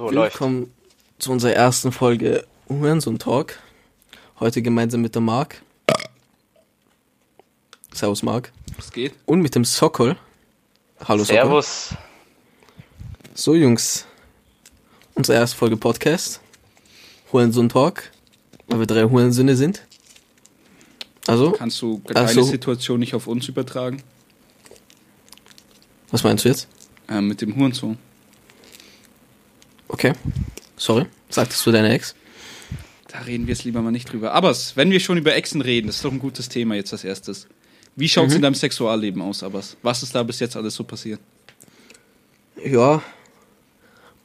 [0.00, 0.36] So läuft.
[0.36, 0.72] Willkommen
[1.18, 3.58] zu unserer ersten Folge Hurensohn Talk.
[4.38, 5.60] Heute gemeinsam mit der Marc.
[7.92, 8.50] Servus Marc.
[8.78, 9.12] Was geht?
[9.26, 10.16] Und mit dem Sokol.
[11.04, 11.42] Hallo Sokol.
[11.42, 11.90] Servus.
[13.34, 14.06] So Jungs,
[15.16, 16.40] unsere erste Folge Podcast.
[17.30, 18.04] Hurensohn Talk,
[18.68, 19.86] weil wir drei Hurensöhne sind.
[21.26, 22.44] Also, Kannst du deine so.
[22.44, 24.02] Situation nicht auf uns übertragen?
[26.10, 26.68] was meinst du jetzt?
[27.06, 27.98] Äh, mit dem Hurensohn.
[29.92, 30.12] Okay,
[30.76, 31.06] sorry.
[31.28, 32.14] Sagtest du deine Ex?
[33.08, 34.32] Da reden wir jetzt lieber mal nicht drüber.
[34.32, 37.04] Abbas, wenn wir schon über Exen reden, das ist doch ein gutes Thema jetzt als
[37.04, 37.48] erstes.
[37.96, 38.36] Wie schaut's Mhm.
[38.36, 39.76] in deinem Sexualleben aus, Abbas?
[39.82, 41.20] Was ist da bis jetzt alles so passiert?
[42.64, 43.02] Ja.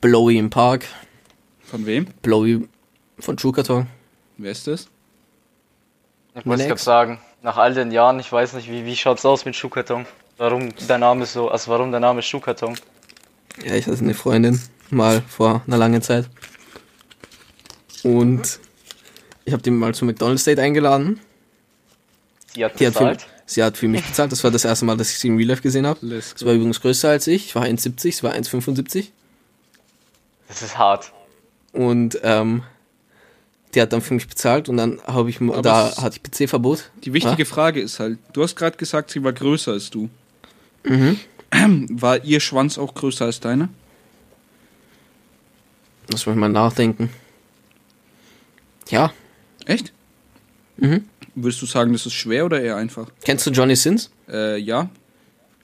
[0.01, 0.85] Blowy im Park.
[1.63, 2.05] Von wem?
[2.21, 2.67] Blowy
[3.19, 3.87] von Schuhkarton.
[4.37, 4.87] Wer ist das?
[6.35, 9.45] Ich muss gerade sagen, nach all den Jahren, ich weiß nicht, wie, wie schaut's aus
[9.45, 10.05] mit Schuhkarton?
[10.37, 12.77] Warum der Name so, also warum der Name Schuhkarton?
[13.65, 16.29] Ja, ich hatte eine Freundin mal vor einer langen Zeit.
[18.03, 18.59] Und
[19.45, 21.19] ich habe die mal zum McDonald's Date eingeladen.
[22.53, 23.27] Sie hat Die hat für, bezahlt.
[23.45, 24.31] sie hat für mich bezahlt.
[24.31, 25.99] Das war das erste Mal, dass ich sie im Real Life gesehen habe.
[26.01, 27.47] Sie war übrigens größer als ich.
[27.47, 29.07] Ich war 1,70, sie war 1,75.
[30.47, 31.11] Das ist hart.
[31.73, 32.63] Und ähm,
[33.73, 36.23] die hat dann für mich bezahlt und dann habe ich, Aber da es hatte ich
[36.23, 36.91] PC-Verbot.
[37.03, 40.09] Die wichtige Frage ist halt, du hast gerade gesagt, sie war größer als du.
[40.83, 41.19] Mhm.
[41.89, 43.69] War ihr Schwanz auch größer als deiner?
[46.11, 47.09] Lass mich mal nachdenken.
[48.89, 49.11] Ja.
[49.65, 49.91] Echt?
[50.77, 51.05] Mhm.
[51.35, 53.09] Würdest du sagen, das ist schwer oder eher einfach?
[53.23, 54.09] Kennst du Johnny Sins?
[54.29, 54.89] Äh, ja.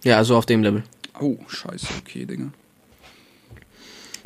[0.04, 0.84] Ja, also auf dem Level.
[1.20, 2.52] Oh, scheiße, okay, Digga.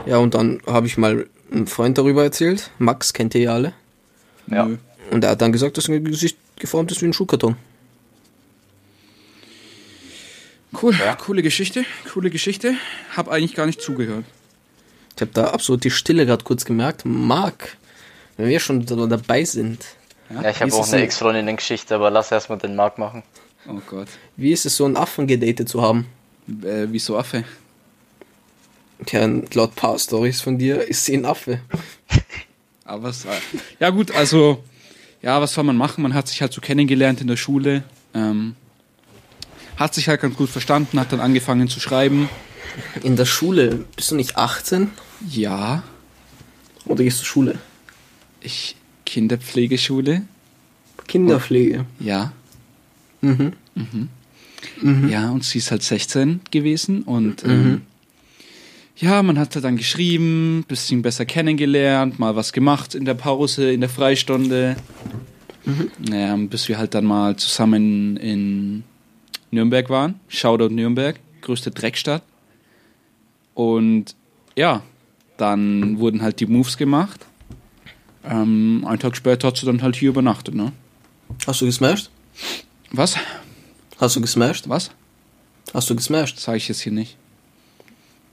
[0.06, 2.72] Ja, und dann habe ich mal einen Freund darüber erzählt.
[2.80, 3.74] Max kennt ihr ja alle.
[4.48, 4.70] Ja.
[5.12, 7.56] Und er hat dann gesagt, dass sein Gesicht geformt ist wie ein Schuhkarton.
[10.82, 11.16] Cool, Ja.
[11.16, 12.76] coole Geschichte, coole Geschichte.
[13.16, 14.26] Hab eigentlich gar nicht zugehört.
[15.16, 17.06] Ich habe da absolut die Stille gerade kurz gemerkt.
[17.06, 17.78] Marc,
[18.38, 19.86] wenn wir schon da dabei sind,
[20.30, 23.24] Ja, ich habe auch es eine Ex-Freundin-Geschichte, aber lass erstmal den Marc machen.
[23.68, 24.08] Oh Gott.
[24.36, 26.08] wie ist es so, einen Affen gedatet zu haben?
[26.48, 27.44] Äh, wieso Affe?
[29.06, 31.60] Tja, laut paar Stories von dir ist sie ein Affe.
[32.86, 33.30] Aber was, äh,
[33.80, 34.64] ja gut, also,
[35.22, 36.04] ja, was soll man machen?
[36.04, 37.84] Man hat sich halt so kennengelernt in der Schule.
[38.14, 38.56] Ähm,
[39.78, 42.30] hat sich halt ganz gut verstanden, hat dann angefangen zu schreiben.
[43.04, 44.92] In der Schule, bist du nicht 18?
[45.30, 45.84] Ja,
[46.86, 47.60] Oder gehst du Schule?
[48.42, 50.24] ich, Kinderpflegeschule.
[51.08, 51.86] Kinderpflege.
[52.00, 52.32] Ja.
[53.22, 53.54] Mhm.
[55.10, 57.82] Ja, und sie ist halt 16 gewesen und ähm,
[58.98, 63.82] ja, man hat dann geschrieben, bisschen besser kennengelernt, mal was gemacht in der Pause, in
[63.82, 64.76] der Freistunde.
[66.10, 68.84] Ja, bis wir halt dann mal zusammen in
[69.52, 70.20] Nürnberg waren.
[70.28, 72.24] Shoutout Nürnberg, größte Dreckstadt.
[73.54, 74.16] Und
[74.56, 74.82] ja,
[75.38, 77.26] dann wurden halt die Moves gemacht.
[78.24, 80.72] Ähm, einen Tag später hat sie dann halt hier übernachtet, ne?
[81.46, 82.10] Hast du gesmashed?
[82.92, 83.16] Was?
[84.00, 84.70] Hast du gesmashed?
[84.70, 84.92] Was?
[85.74, 86.40] Hast du gesmashed?
[86.40, 87.18] Sag ich jetzt hier nicht.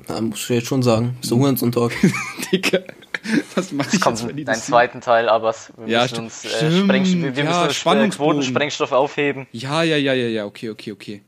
[0.09, 1.17] Na, musst du jetzt schon sagen.
[1.21, 1.93] So Hurensohn-Talk.
[2.53, 2.81] Digga,
[3.55, 4.73] was mach ich Kommt jetzt, wenn die das sehen?
[4.73, 8.09] zweiten Teil, aber wir Ja, müssen uns, äh, stimmt, Spreng, wir ja, müssen äh.
[8.09, 9.47] Quotensprengstoff aufheben.
[9.53, 11.23] Ja, ja, ja, ja, ja, okay, okay, okay.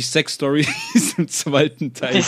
[0.00, 2.24] Die Sex-Story ist im zweiten Teil.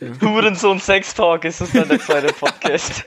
[0.00, 3.04] Die- Hurensohn Sex Talk ist es dann der zweite Podcast.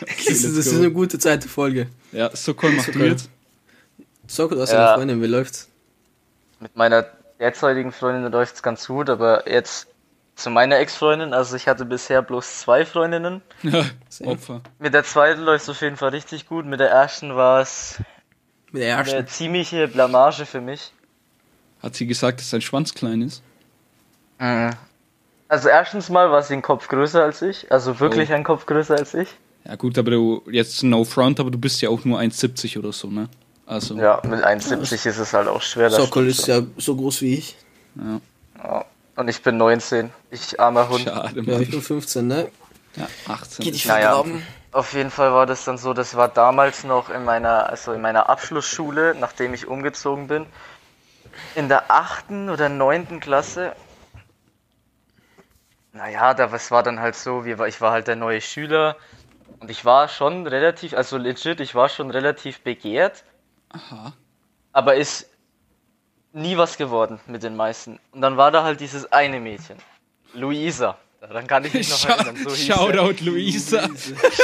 [0.00, 1.86] Das ist, das ist eine gute zweite Folge.
[2.10, 3.04] Ja, so cool, mach du Super.
[3.06, 3.30] jetzt.
[4.26, 4.86] Soko, du hast Ja.
[4.88, 5.68] eine Freundin, wie läuft's?
[6.58, 7.06] Mit meiner
[7.38, 9.86] derzeitigen Freundin läuft's ganz gut, aber jetzt
[10.34, 13.40] zu meiner Ex-Freundin, also ich hatte bisher bloß zwei Freundinnen.
[13.62, 13.84] Ja.
[14.24, 14.62] Opfer.
[14.80, 16.66] Mit der zweiten läuft's auf jeden Fall richtig gut.
[16.66, 18.00] Mit der ersten war es
[18.72, 20.92] Mit der eine ziemliche Blamage für mich.
[21.86, 23.42] Hat sie gesagt, dass sein Schwanz klein ist?
[25.48, 28.34] Also erstens mal war sie ein Kopf größer als ich, also wirklich Oh.
[28.34, 29.28] ein Kopf größer als ich.
[29.64, 32.92] Ja gut, aber du, jetzt no front, aber du bist ja auch nur 1,70 oder
[32.92, 33.28] so, ne?
[33.66, 35.90] Also, Ja, mit 1,70 ist es halt auch schwer.
[35.90, 37.56] Sokol ist ja so groß wie ich.
[37.94, 38.20] ja.
[38.62, 38.84] Ja.
[39.14, 40.10] Und ich bin 19.
[40.32, 41.02] Ich armer Hund.
[41.02, 41.62] schade, Ja, Mann.
[41.62, 42.48] ich bin 15, ne?
[42.96, 43.64] Ja, 18.
[43.64, 44.24] Geh dich Naja.
[44.72, 48.00] Auf jeden Fall war das dann so, das war damals noch in meiner, also in
[48.02, 50.46] meiner Abschlussschule, nachdem ich umgezogen bin.
[51.54, 53.74] In der achten oder neunten Klasse.
[55.92, 58.96] Naja, da, was war dann halt so, wir, ich war halt der neue Schüler
[59.60, 63.24] und ich war schon relativ, also legit, ich war schon relativ begehrt,
[63.70, 64.12] Aha.
[64.72, 65.30] aber ist
[66.32, 67.98] nie was geworden mit den meisten.
[68.12, 69.78] Und dann war da halt dieses eine Mädchen,
[70.34, 70.98] Luisa.
[71.20, 72.36] Daran kann ich mich noch erinnern.
[72.36, 72.54] So.
[72.54, 73.88] Shoutout Luisa.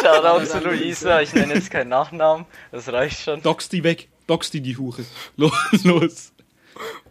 [0.03, 3.43] Shoutout zu Luisa, ich nenne jetzt keinen Nachnamen, das reicht schon.
[3.43, 4.09] Dox die weg.
[4.27, 5.05] Dox die die Hure.
[5.37, 6.31] Los, los.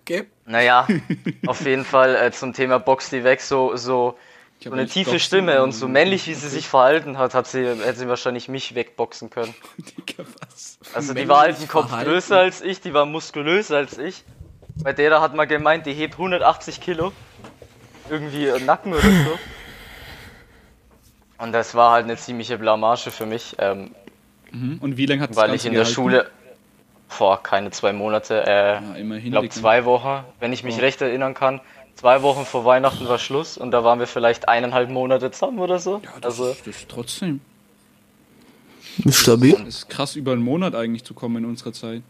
[0.02, 0.26] Okay.
[0.46, 0.88] Naja,
[1.46, 4.18] auf jeden Fall äh, zum Thema Box die weg, so, so
[4.64, 7.66] So eine tiefe Boxen Stimme und so männlich, wie sie sich verhalten hat, hat sie,
[7.66, 9.54] hätte sie wahrscheinlich mich wegboxen können.
[9.78, 10.80] Digga, was?
[10.94, 12.12] Also die war halt einen Kopf verhalten?
[12.12, 14.24] größer als ich, die war muskulöser als ich.
[14.84, 17.12] Bei der da hat man gemeint, die hebt 180 Kilo.
[18.10, 19.40] Irgendwie Nacken oder so.
[21.38, 23.96] Und das war halt eine ziemliche Blamage für mich, ähm,
[24.52, 24.80] Mhm.
[24.82, 25.96] Und wie lange hat das weil Ganze ich in der gehalten?
[25.96, 26.30] Schule,
[27.12, 29.26] vor keine zwei Monate, äh, Ja, immerhin.
[29.28, 30.82] ich glaube zwei Wochen, wenn ich mich Oh.
[30.82, 31.62] recht erinnern kann.
[31.96, 35.78] Zwei Wochen vor Weihnachten war Schluss und da waren wir vielleicht eineinhalb Monate zusammen oder
[35.78, 36.02] so.
[36.04, 37.42] Ja, das, also ist, das ist trotzdem.
[39.10, 39.54] Stabil.
[39.54, 42.02] Das ist krass, über einen Monat eigentlich zu kommen in unserer Zeit.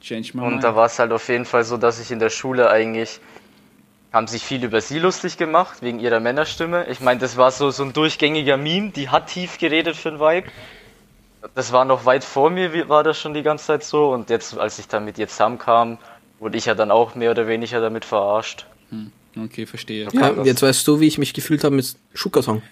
[0.00, 0.64] Change my Und mind.
[0.64, 3.20] da war es halt auf jeden Fall so, dass ich in der Schule eigentlich
[4.12, 6.86] haben sich viel über sie lustig gemacht, wegen ihrer Männerstimme.
[6.88, 10.20] Ich meine, das war so, so ein durchgängiger Meme, die hat tief geredet für ein
[10.20, 10.48] Vibe.
[11.54, 14.10] Das war noch weit vor mir, wie- war das schon die ganze Zeit so.
[14.10, 15.98] Und jetzt, als ich dann mit ihr zusammenkam,
[16.38, 18.66] wurde ich ja dann auch mehr oder weniger damit verarscht.
[19.40, 20.08] Okay, verstehe.
[20.12, 22.62] Ja, jetzt weißt du, wie ich mich gefühlt habe mit Schuka-Song.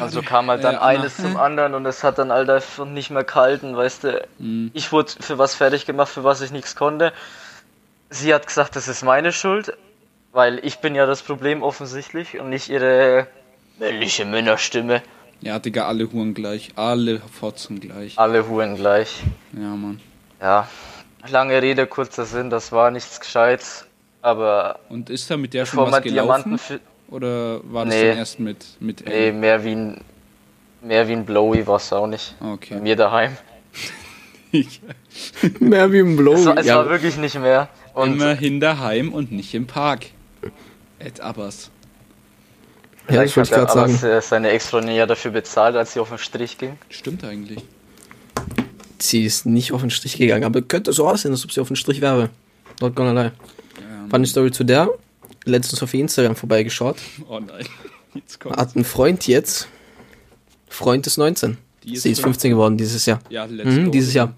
[0.00, 0.86] Also kam halt dann Äh, Anna.
[0.86, 4.26] eines zum anderen und es hat dann all davon nicht mehr gehalten, weißt du.
[4.38, 4.70] Mhm.
[4.74, 7.12] Ich wurde für was fertig gemacht, für was ich nichts konnte.
[8.10, 9.76] Sie hat gesagt, das ist meine Schuld,
[10.32, 13.28] weil ich bin ja das Problem offensichtlich und nicht ihre
[13.78, 15.02] männliche Männerstimme.
[15.40, 16.70] Ja, Digga, alle Huren gleich.
[16.76, 18.18] Alle Fotzen gleich.
[18.18, 19.22] Alle Huren gleich.
[19.52, 20.00] Ja, Mann.
[20.40, 20.68] Ja,
[21.28, 23.86] lange Rede, kurzer Sinn, das war nichts Gescheites.
[24.22, 26.58] Aber Und ist da mit der schon was gelaufen?
[27.08, 28.08] Oder war das Nee.
[28.08, 29.32] dann erst mit, mit Nee, L?
[29.34, 30.00] mehr wie ein
[30.82, 32.34] mehr wie ein Blowy war es auch nicht.
[32.40, 32.80] Bei Okay.
[32.80, 33.36] mir daheim.
[35.60, 36.34] Mehr wie ein Blow.
[36.34, 37.68] Es war, es ja, war wirklich nicht mehr.
[37.94, 40.06] Und Immerhin daheim und nicht im Park.
[40.98, 41.70] Ed Abbas.
[43.08, 43.98] Ja, das wollte ich hat gerade er sagen.
[44.12, 46.78] aber seine Ex-Freundin ja dafür bezahlt, als sie auf den Strich ging.
[46.90, 47.62] Stimmt eigentlich.
[48.98, 51.68] Sie ist nicht auf den Strich gegangen, aber könnte so aussehen, als ob sie auf
[51.68, 52.30] den Strich wäre.
[52.80, 53.32] Not gonna lie.
[53.78, 54.88] Ja, Funny Story zu der.
[55.44, 56.96] Letztens auf Instagram vorbeigeschaut.
[57.28, 57.66] oh nein.
[58.14, 58.56] Jetzt kommt.
[58.56, 59.68] Hat ein Freund jetzt.
[60.68, 61.58] Freund ist 19.
[61.84, 63.20] Die ist sie ist 15 geworden dieses Jahr.
[63.28, 64.32] Ja, Mhm, dieses Jahr.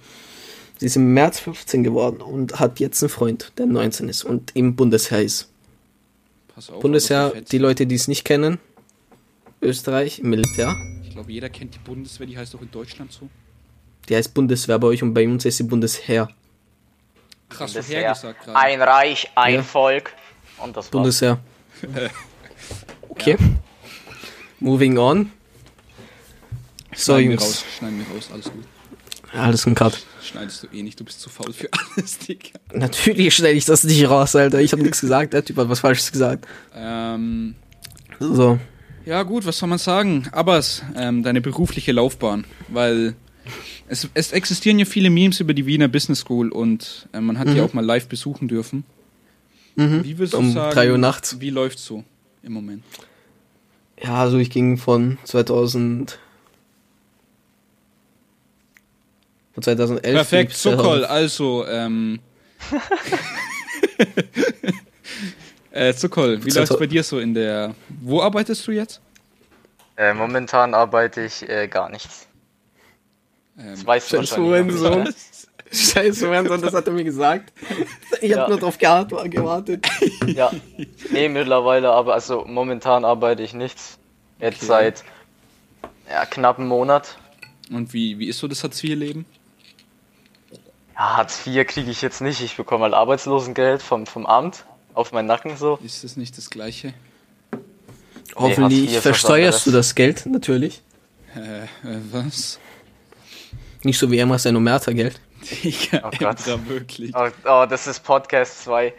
[0.79, 4.51] Sie ist im März 15 geworden und hat jetzt einen Freund, der 19 ist und
[4.55, 5.49] im Bundesheer ist.
[6.59, 7.53] Pass auf, Bundesheer, verfetzt.
[7.53, 8.59] die Leute, die es nicht kennen,
[9.63, 10.75] Österreich, Militär.
[11.05, 13.29] Ich glaube, jeder kennt die Bundeswehr, die heißt auch in Deutschland so.
[14.09, 16.29] Die heißt Bundeswehr bei euch und bei uns ist sie Bundesheer.
[17.49, 18.01] Krass, Bundesheer.
[18.01, 18.59] hergesagt gerade.
[18.59, 19.63] Ein Reich, ein Ja.
[19.63, 20.13] Volk.
[20.61, 20.91] Und das war's.
[20.91, 21.39] Bundesheer.
[23.11, 23.37] Okay.
[24.59, 25.31] Moving on.
[26.97, 27.43] So, Schneiden wir Jungs.
[27.45, 28.65] raus, schneiden wir raus, alles gut.
[29.33, 30.07] Alles ein Cut.
[30.29, 32.59] Schneidest du eh nicht, du bist zu faul für alles, Digga.
[32.73, 34.61] Natürlich stelle ich das nicht raus, Alter.
[34.61, 35.33] Ich habe nichts gesagt.
[35.33, 36.47] Der Typ hat was Falsches gesagt.
[36.75, 37.55] Ähm,
[38.21, 38.59] So.
[39.07, 40.29] ja gut, was soll man sagen?
[40.33, 43.15] Abbas, ähm, deine berufliche Laufbahn, weil
[43.89, 47.49] es, es existieren ja viele Memes über die Wiener Business School und äh, man hat
[47.49, 48.85] die auch mal live besuchen dürfen.
[49.77, 51.41] Wie würdest du Um sagen, drei Uhr nachts.
[51.41, 52.05] wie läuft's so
[52.43, 52.83] im Moment?
[54.03, 56.19] Ja, also ich ging von 2000.
[59.59, 60.15] Von 2011.
[60.15, 62.21] Perfekt, Zuckerl, also, ähm.
[65.73, 67.75] äh, Zuckerl, wie läuft's bei dir so in der.
[68.01, 69.01] Wo arbeitest du jetzt?
[69.97, 72.29] Äh, momentan arbeite ich äh, gar nichts.
[73.59, 74.31] Ähm, Das weißt du nicht,
[75.73, 77.53] Scheiße, Hurensohn, das hat er mir gesagt.
[78.21, 78.49] Ich habe Ja.
[78.49, 79.85] nur drauf gewartet.
[80.23, 80.31] ne?
[80.35, 80.53] Ja.
[81.11, 83.99] Nee, mittlerweile, aber also momentan arbeite ich nichts.
[84.39, 84.67] Jetzt Okay.
[84.67, 85.05] seit
[86.09, 87.19] ja, knapp einem Monat.
[87.73, 89.27] Und wie, wie ist so das Hartz-IV-Leben?
[90.99, 92.43] Ja, Hartz IV kriege ich jetzt nicht.
[92.43, 94.65] Ich bekomme halt Arbeitslosengeld vom, vom Amt
[94.95, 95.79] auf meinen Nacken so.
[95.85, 96.93] Ist das nicht das Gleiche?
[98.35, 100.83] Hoffentlich versteuerst du das Geld, natürlich.
[101.37, 101.67] Äh,
[102.11, 102.59] was?
[103.85, 105.21] Nicht so wie Emma sein Omerta-Geld.
[105.63, 106.45] Digga, Oh Gott.
[106.47, 107.13] Emra, wirklich.
[107.15, 108.93] Oh, oh, das ist Podcast 2.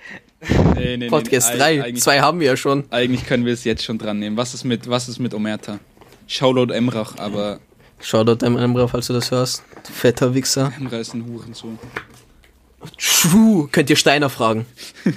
[0.75, 1.83] Nee, nee, Podcast nee, 3.
[1.83, 2.85] Eigentlich, Zwei haben wir ja schon.
[2.91, 4.37] eigentlich können wir es jetzt schon dran nehmen.
[4.37, 5.79] Was ist mit, was ist mit Omerta?
[6.27, 7.59] Shoutout Emrach, aber
[8.01, 9.63] Shoutout deinem Emra, falls du das hörst.
[9.91, 10.71] Fetter Wichser.
[10.77, 11.77] Emra ist ein Hurensohn.
[12.97, 13.67] True.
[13.71, 14.65] Könnt ihr Steiner fragen.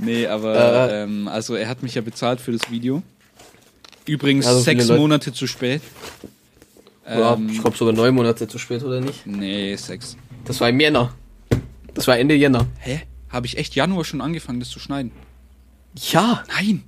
[0.00, 0.54] Nee, aber
[0.92, 1.02] Äh.
[1.02, 3.02] ähm, also er hat mich ja bezahlt für das Video.
[4.06, 5.82] Übrigens Also sechs Monate zu spät.
[7.04, 9.26] Ja, Ähm, ich glaube sogar neun Monate zu spät, oder nicht?
[9.26, 10.16] nee, sechs.
[10.44, 11.12] Das war im Jänner.
[11.94, 12.66] Das war Ende Jänner.
[12.78, 13.02] Hä?
[13.28, 15.10] Habe ich echt Januar schon angefangen, das zu schneiden?
[15.96, 16.84] Ja, Nein.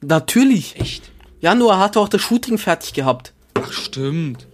[0.00, 0.78] natürlich.
[0.78, 1.10] Echt?
[1.40, 3.32] Januar hatte auch das Shooting fertig gehabt.
[3.54, 4.46] Ach, stimmt.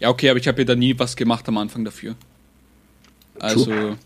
[0.00, 2.14] Ja, okay, aber ich habe ja da nie was gemacht am Anfang dafür.
[3.40, 3.96] Also,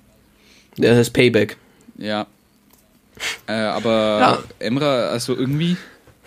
[0.77, 1.57] Das ist Payback.
[1.97, 2.27] ja.
[3.49, 3.91] Äh, aber
[4.21, 4.39] Ja.
[4.61, 5.77] Emra, also irgendwie.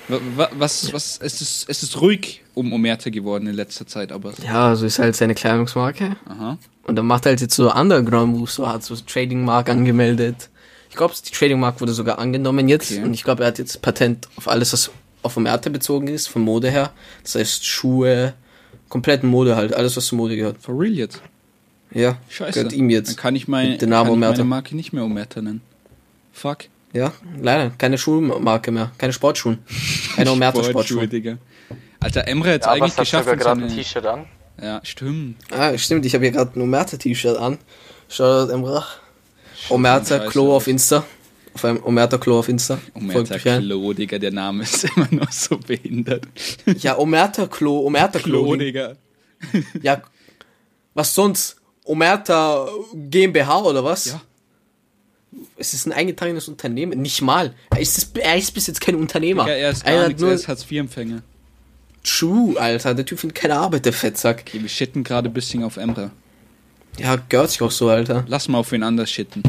[0.10, 4.12] wa- wa- Was, was, es ist, es ist ruhig um Omerta geworden in letzter Zeit,
[4.12, 4.34] aber.
[4.44, 6.18] Ja, so ist halt seine Kleidungsmarke.
[6.25, 6.58] Aha.
[6.84, 10.50] Und dann macht er halt jetzt so Underground Moves, so hat so Trading Mark angemeldet.
[10.89, 12.91] Ich glaube, die Trading Mark wurde sogar angenommen jetzt.
[12.91, 13.03] Okay.
[13.03, 14.91] Und ich glaube, er hat jetzt Patent auf alles, was
[15.24, 16.92] auf Omerta bezogen ist, von Mode her.
[17.24, 18.34] Das heißt Schuhe,
[18.90, 20.58] komplett Mode halt, alles was zur Mode gehört.
[20.62, 21.22] For real jetzt?
[21.94, 22.54] Ja, Scheiße.
[22.54, 23.10] gehört ihm jetzt.
[23.10, 24.44] Dann kann ich, mein, Den Namen kann ich meine Omerta.
[24.46, 25.62] Marke nicht mehr Omerta nennen.
[26.32, 26.66] Fuck.
[26.94, 29.60] Ja, leider, keine Schuhmarke mehr, keine Sportschuhen.
[30.16, 31.08] Keine Omerta Sportschuhe, Sportschuhe.
[31.08, 31.38] Digga.
[32.01, 33.25] Alter, Emre hat's Ja, eigentlich geschafft.
[33.25, 34.25] sogar mit gerade ein T-Shirt an.
[34.62, 35.38] Ja, stimmt.
[35.51, 37.58] Ah, stimmt, ich habe hier gerade ein Omerta-T-Shirt an.
[38.10, 38.98] Shoutout Emrach.
[39.70, 40.68] Omerta Klo auf.
[40.68, 41.06] Insta.
[41.53, 42.79] Auf einem Omerta Klo auf Insta.
[42.93, 43.38] Omerta.
[43.38, 46.25] Klo, Digga, der Name ist immer noch so behindert.
[46.79, 48.43] Ja, Omerta Klo, Omerta Klo.
[48.43, 48.96] Klo, Digga.
[49.81, 50.01] Ja,
[50.93, 51.58] was sonst?
[51.84, 54.05] Omerta GmbH oder was?
[54.05, 54.22] Ja.
[55.58, 57.01] Es ist ein eingetragenes Unternehmen.
[57.01, 57.53] Nicht mal.
[57.70, 59.43] Er ist, er ist bis jetzt kein Unternehmer.
[59.43, 61.22] Digga, er ist er gar hat nichts, nur er ist Hartz-IV-Empfänger.
[62.03, 62.96] True, Alter.
[62.96, 64.43] Der Typ findet keine Arbeit, der Fettsack.
[64.48, 66.12] Okay, wir shitten gerade ein bisschen auf Emre.
[66.98, 68.25] Ja, gehört sich auch so, Alter.
[68.27, 69.43] Lass mal auf wen anders shitten.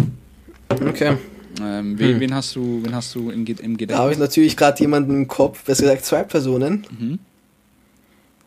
[0.69, 1.17] Okay.
[1.61, 4.13] Ähm, wen, wen hast du, wen hast du im, im Da habe Gedächtnis?
[4.13, 6.87] ich natürlich gerade jemanden im Kopf, besser gesagt zwei Personen.
[6.99, 7.19] Mhm.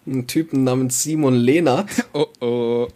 [0.07, 2.88] Einen Typen namens Simon Lehnert Oh oh.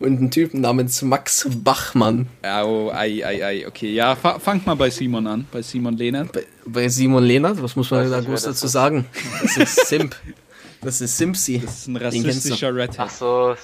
[0.00, 2.26] und einen Typen namens Max Bachmann.
[2.42, 3.66] Au, ei, ei, ei.
[3.66, 5.46] Okay, ja, fa fang mal bei Simon an.
[5.52, 6.32] Bei Simon Lehnert.
[6.32, 8.72] Bei, bei Simon Lehnert, was muss man da groß dazu ist.
[8.72, 9.06] sagen?
[9.42, 10.16] Das ist Simp.
[10.80, 11.60] Das ist Simpsy.
[11.64, 13.00] Das ist ein rassistischer Redhead.
[13.00, 13.54] Ach so,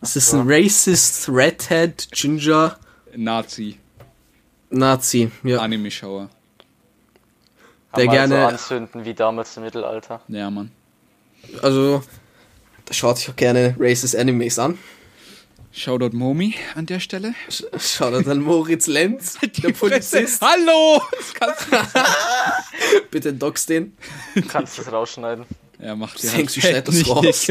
[0.00, 2.78] Das ist ein Racist, Redhead, Ginger,
[3.16, 3.76] Nazi.
[4.70, 5.30] Nazi.
[5.42, 5.58] Ja.
[5.60, 6.28] Anime-Schauer.
[7.96, 10.20] Der der gerne gerne- so anzünden wie damals im Mittelalter.
[10.28, 10.70] Ja, Mann.
[11.62, 12.02] Also,
[12.84, 14.78] da schaut sich auch gerne Racist Animes an.
[15.72, 17.34] Shoutout Momi an der Stelle.
[17.78, 20.42] Schaut an Moritz Lenz, der Polizist.
[20.42, 21.02] Hallo!
[23.10, 23.96] Bitte dox den.
[24.34, 25.44] Du kannst das rausschneiden.
[25.80, 27.48] Ja, macht dir Denkst du, halt schneid das nicht, raus?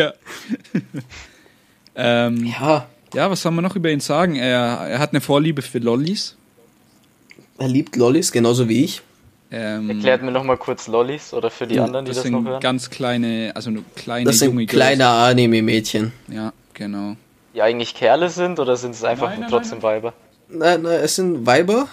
[1.95, 4.35] Ähm, Ja, ja, was soll man noch über ihn sagen?
[4.35, 6.36] Er, er hat eine Vorliebe für Lollis.
[7.57, 9.01] Er liebt Lollis, genauso wie ich.
[9.49, 12.43] Ähm, Erklärt mir nochmal kurz Lollis oder für die anderen, die das das, sind noch
[12.43, 12.59] hören.
[12.59, 16.11] ganz kleine, also nur kleine Das junge sind kleine Anime-Mädchen.
[16.27, 17.15] Ja, genau.
[17.53, 20.13] Die eigentlich Kerle sind oder sind es einfach Nein, nein, trotzdem Weiber?
[20.49, 21.87] Nein, nein, es sind Weiber.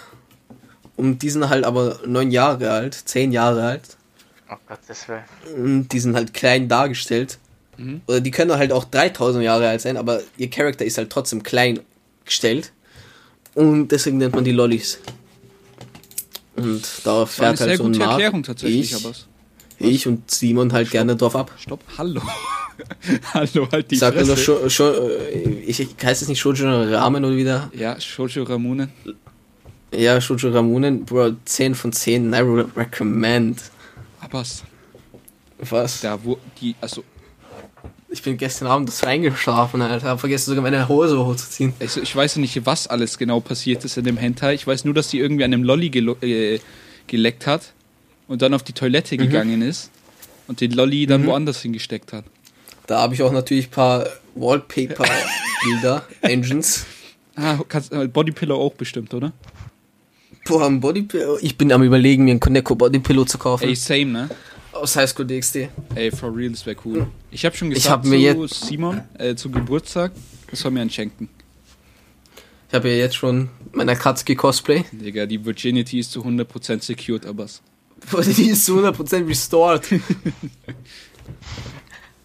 [0.97, 3.97] Und die sind halt aber neun Jahre alt, zehn Jahre alt.
[4.51, 5.23] Oh Gott, das wäre.
[5.55, 7.37] Und die sind halt klein dargestellt.
[7.77, 8.01] Mhm.
[8.07, 11.43] Oder die können halt auch 3000 Jahre alt sein, aber ihr Charakter ist halt trotzdem
[11.43, 11.79] klein
[12.25, 12.71] gestellt.
[13.53, 14.99] Und deswegen nennt man die Lollis.
[16.65, 18.11] Und da fährt halt so ein gute Mark.
[18.11, 19.13] Erklärung tatsächlich, ich, aber
[19.79, 21.51] ich und Simon halt gerne drauf ab.
[21.59, 22.21] stopp, hallo.
[23.33, 24.41] hallo, halt die Sagt er Fresse.
[24.41, 25.29] schon, schon äh,
[25.65, 27.71] ich, ich heißt es nicht Shoujo Ramen oder wieder?
[27.73, 28.89] Ja, Shoujo Ramune.
[29.93, 33.61] Ja, Shoujo Ramunen, Bro, 10 von 10, I re- recommend.
[34.19, 34.63] Aber es-
[35.69, 36.01] Was?
[36.01, 37.03] da wo die, also,
[38.15, 40.07] Ich bin gestern Abend das reingeschlafen, Alter.
[40.07, 41.73] Hab vergessen sogar meine Hose hochzuziehen.
[41.81, 44.53] also ich weiß nicht, was alles genau passiert ist in dem Hentai.
[44.53, 46.59] Ich weiß nur, dass sie irgendwie an einem Lolli gelo- äh,
[47.07, 47.73] geleckt hat
[48.29, 49.91] und dann auf die Toilette gegangen ist
[50.47, 52.23] und den Lolli dann woanders hingesteckt hat.
[52.87, 54.05] Da habe ich auch natürlich ein paar
[54.35, 56.85] Wallpaper-Bilder, Engines.
[57.35, 59.33] Ah, kannst, äh, Bodypillow auch bestimmt, oder?
[60.45, 61.37] Boah, ein Bodypillow.
[61.41, 63.67] Ich bin am überlegen, mir ein Koneko Bodypillow zu kaufen.
[63.67, 64.29] Ey, same, ne?
[64.75, 65.69] Aus Highschool DxD.
[65.95, 67.07] Ey, for real, das wäre cool.
[67.31, 70.11] Ich habe schon gesagt Ich hab mir zu jetzt- Simon, äh, zu Geburtstag,
[70.51, 71.29] das soll mir einen schenken.
[72.67, 74.83] Ich habe ja jetzt schon mein Akatsuki-Cosplay.
[74.91, 77.47] Digga, die Virginity ist zu 100% secured, aber
[78.11, 79.83] Boah, Die ist zu 100% restored.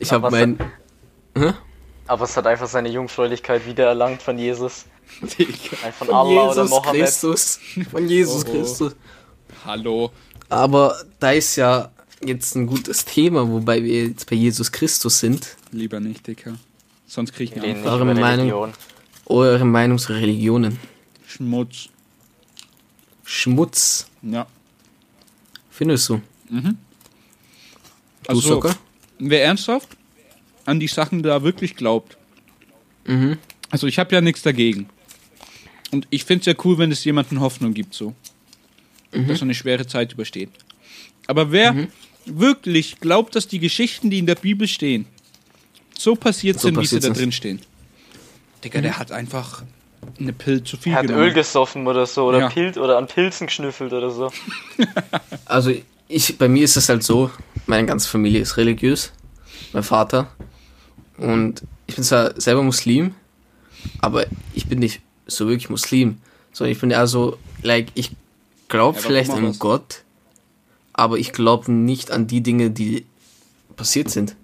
[0.02, 0.58] Ich habe mein...
[2.06, 4.86] Aber es hat einfach seine Jungfräulichkeit wiedererlangt von Jesus.
[5.38, 5.52] Digga.
[5.92, 6.82] Von Von Allah oder Jesus.
[6.82, 7.60] Christus.
[7.90, 8.50] Von Jesus oh.
[8.50, 8.96] Christus.
[9.64, 10.10] Hallo.
[10.48, 11.90] Aber da ist ja
[12.24, 15.56] jetzt ein gutes Thema, wobei wir jetzt bei Jesus Christus sind.
[15.72, 16.56] Lieber nicht, Digga.
[17.06, 17.92] Sonst krieg ich Wir einen Anfall.
[17.92, 18.38] nicht Eure Meinung?
[18.46, 18.72] Religion.
[19.26, 20.78] Eure Meinungsreligionen.
[21.26, 21.88] Schmutz.
[23.24, 24.06] Schmutz.
[24.22, 24.46] Ja.
[25.70, 26.20] Findest du?
[26.48, 26.76] Mhm.
[28.24, 28.76] Du, Also, Socker?
[29.18, 29.88] wer ernsthaft
[30.66, 32.16] an die Sachen da wirklich glaubt.
[33.06, 33.38] Mhm.
[33.70, 34.88] Also ich habe ja nichts dagegen.
[35.90, 38.14] Und ich finde es ja cool, wenn es jemandem Hoffnung gibt, so.
[39.12, 39.26] Mhm.
[39.28, 40.50] Dass er eine schwere Zeit übersteht.
[41.26, 41.88] Aber wer
[42.38, 45.06] wirklich glaubt, dass die Geschichten, die in der Bibel stehen,
[45.98, 47.60] so passiert So sind, wie sie passiert da drin stehen.
[48.64, 49.62] Digga, der hat einfach
[50.18, 51.24] eine Pill zu viel Er hat genommen.
[51.24, 52.48] Öl gesoffen oder so, oder Ja.
[52.48, 54.30] Pilz oder an Pilzen geschnüffelt oder so.
[55.44, 55.72] Also
[56.08, 57.30] ich, bei mir ist es halt so,
[57.66, 59.12] meine ganze Familie ist religiös,
[59.72, 60.30] mein Vater
[61.18, 63.14] und ich bin zwar selber Muslim,
[64.00, 66.18] aber ich bin nicht so wirklich Muslim,
[66.52, 68.12] sondern ich bin eher so, like, ich
[68.68, 69.56] glaube Ja, vielleicht an?
[69.58, 70.02] Gott,
[71.00, 73.06] aber ich glaube nicht an die Dinge, die
[73.74, 74.36] passiert sind.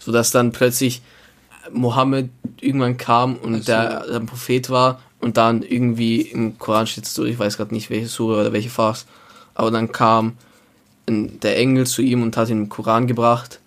[0.00, 1.02] So dass dann plötzlich
[1.72, 2.30] Mohammed
[2.60, 7.24] irgendwann kam und Also- der ein Prophet war und dann irgendwie im Koran steht so,
[7.24, 9.06] ich weiß gerade nicht welche Sure oder welche Vers,
[9.54, 10.32] aber dann kam
[11.08, 13.60] der Engel zu ihm und hat ihm den Koran gebracht.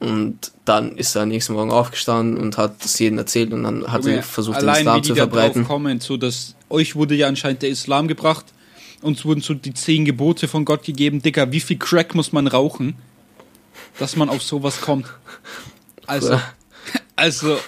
[0.00, 3.90] Und dann ist er am nächsten Morgen aufgestanden und hat es jedem erzählt und dann
[3.90, 5.64] hat er versucht, den Allein Islam wie zu die da drauf verbreiten.
[5.64, 8.44] kommen, so dass euch wurde ja anscheinend der Islam gebracht,
[9.02, 11.22] uns wurden so die zehn Gebote von Gott gegeben.
[11.22, 12.96] Dicker, wie viel Crack muss man rauchen,
[13.98, 15.06] dass man auf sowas kommt?
[16.06, 16.40] Also,
[17.16, 17.58] also,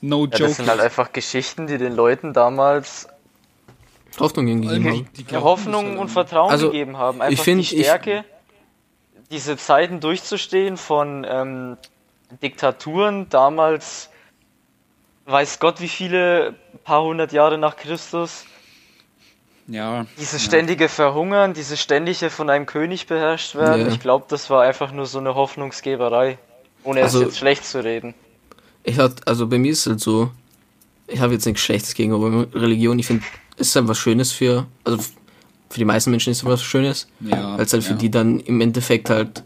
[0.00, 0.52] no Ja, das joke.
[0.54, 3.08] sind halt einfach Geschichten, die den Leuten damals
[4.18, 5.08] Hoffnung gegeben haben.
[5.16, 7.18] die Hoffnung das und Vertrauen Also, gegeben haben.
[7.18, 8.24] ich Einfach find, die ich- Stärke,
[9.30, 11.76] diese Zeiten durchzustehen von ähm,
[12.42, 14.08] Diktaturen damals,
[15.26, 16.54] weiß Gott wie viele
[16.84, 18.44] paar hundert Jahre nach Christus,
[19.70, 20.06] Ja.
[20.18, 23.82] dieses ständige Verhungern, dieses ständige von einem König beherrscht werden.
[23.82, 23.88] Ja.
[23.92, 26.38] Ich glaube, das war einfach nur so eine Hoffnungsgeberei,
[26.84, 28.14] ohne Also- es jetzt schlecht zu reden.
[28.84, 30.30] Ich hat, also bei mir ist es halt so,
[31.06, 32.98] ich habe jetzt nichts Schlechtes gegenüber Religion.
[32.98, 33.24] Ich finde,
[33.56, 34.98] es ist halt was Schönes für, also
[35.68, 37.06] für die meisten Menschen ist es was Schönes.
[37.20, 37.96] Ja, Weil es halt für ja.
[37.98, 39.42] die dann im Endeffekt halt,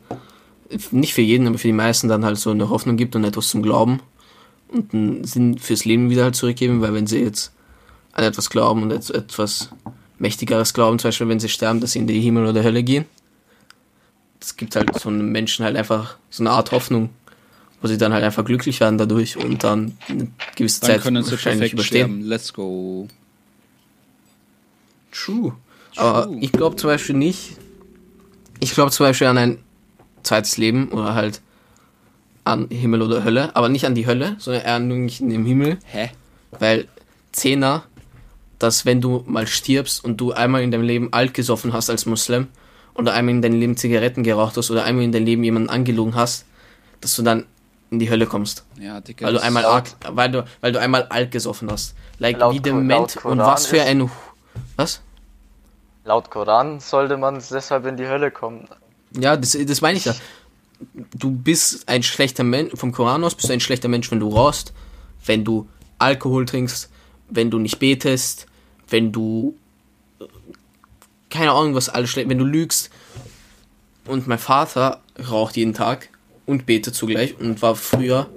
[0.92, 3.48] nicht für jeden, aber für die meisten dann halt so eine Hoffnung gibt und etwas
[3.48, 4.00] zum Glauben
[4.68, 7.52] und einen Sinn fürs Leben wieder halt zurückgeben, weil wenn sie jetzt
[8.12, 9.70] an etwas glauben und et- etwas
[10.22, 13.04] Mächtigeres glauben, zum Beispiel wenn sie sterben, dass sie in die Himmel oder Hölle gehen,
[14.40, 17.10] das gibt halt so einem Menschen halt einfach so eine Art Hoffnung,
[17.80, 21.22] wo sie dann halt einfach glücklich werden dadurch und dann eine gewisse Dann Zeit können
[21.22, 22.06] sie wahrscheinlich überstehen.
[22.06, 22.20] sterben.
[22.22, 23.08] Let's go.
[25.10, 25.52] True.
[25.96, 26.38] Aber True.
[26.40, 27.56] ich glaube zum Beispiel nicht.
[28.60, 29.58] Ich glaube zum Beispiel an ein
[30.22, 31.40] zweites Leben oder halt
[32.44, 35.44] an Himmel oder Hölle, aber nicht an die Hölle, sondern eher nur nicht in dem
[35.44, 36.10] Himmel, Hä?
[36.58, 36.88] weil
[37.32, 37.84] Zehner,
[38.62, 42.06] dass wenn du mal stirbst und du einmal in deinem Leben alt gesoffen hast als
[42.06, 42.48] Muslim
[42.94, 46.14] oder einmal in deinem Leben Zigaretten geraucht hast oder einmal in deinem Leben jemanden angelogen
[46.14, 46.44] hast,
[47.00, 47.46] dass du dann
[47.90, 48.64] in die Hölle kommst.
[48.80, 49.26] Ja, Digga.
[49.26, 51.94] Weil du einmal arg, weil du, weil du einmal alt gesoffen hast.
[52.18, 54.10] Like Laut wie dement und was für ein
[54.76, 55.00] was?
[56.04, 58.68] Laut Koran sollte man deshalb in die Hölle kommen.
[59.18, 60.14] Ja, das, das meine ich ja.
[61.16, 64.28] Du bist ein schlechter Mensch, vom Koran aus bist du ein schlechter Mensch, wenn du
[64.28, 64.72] rauchst,
[65.24, 66.90] wenn du Alkohol trinkst,
[67.28, 68.46] wenn du nicht betest,
[68.92, 69.54] wenn du
[70.20, 70.24] äh,
[71.30, 72.90] keine Ahnung, was alles schlecht, wenn du lügst.
[74.06, 75.00] Und mein Vater
[75.30, 76.08] raucht jeden Tag
[76.46, 78.28] und betet zugleich und war früher,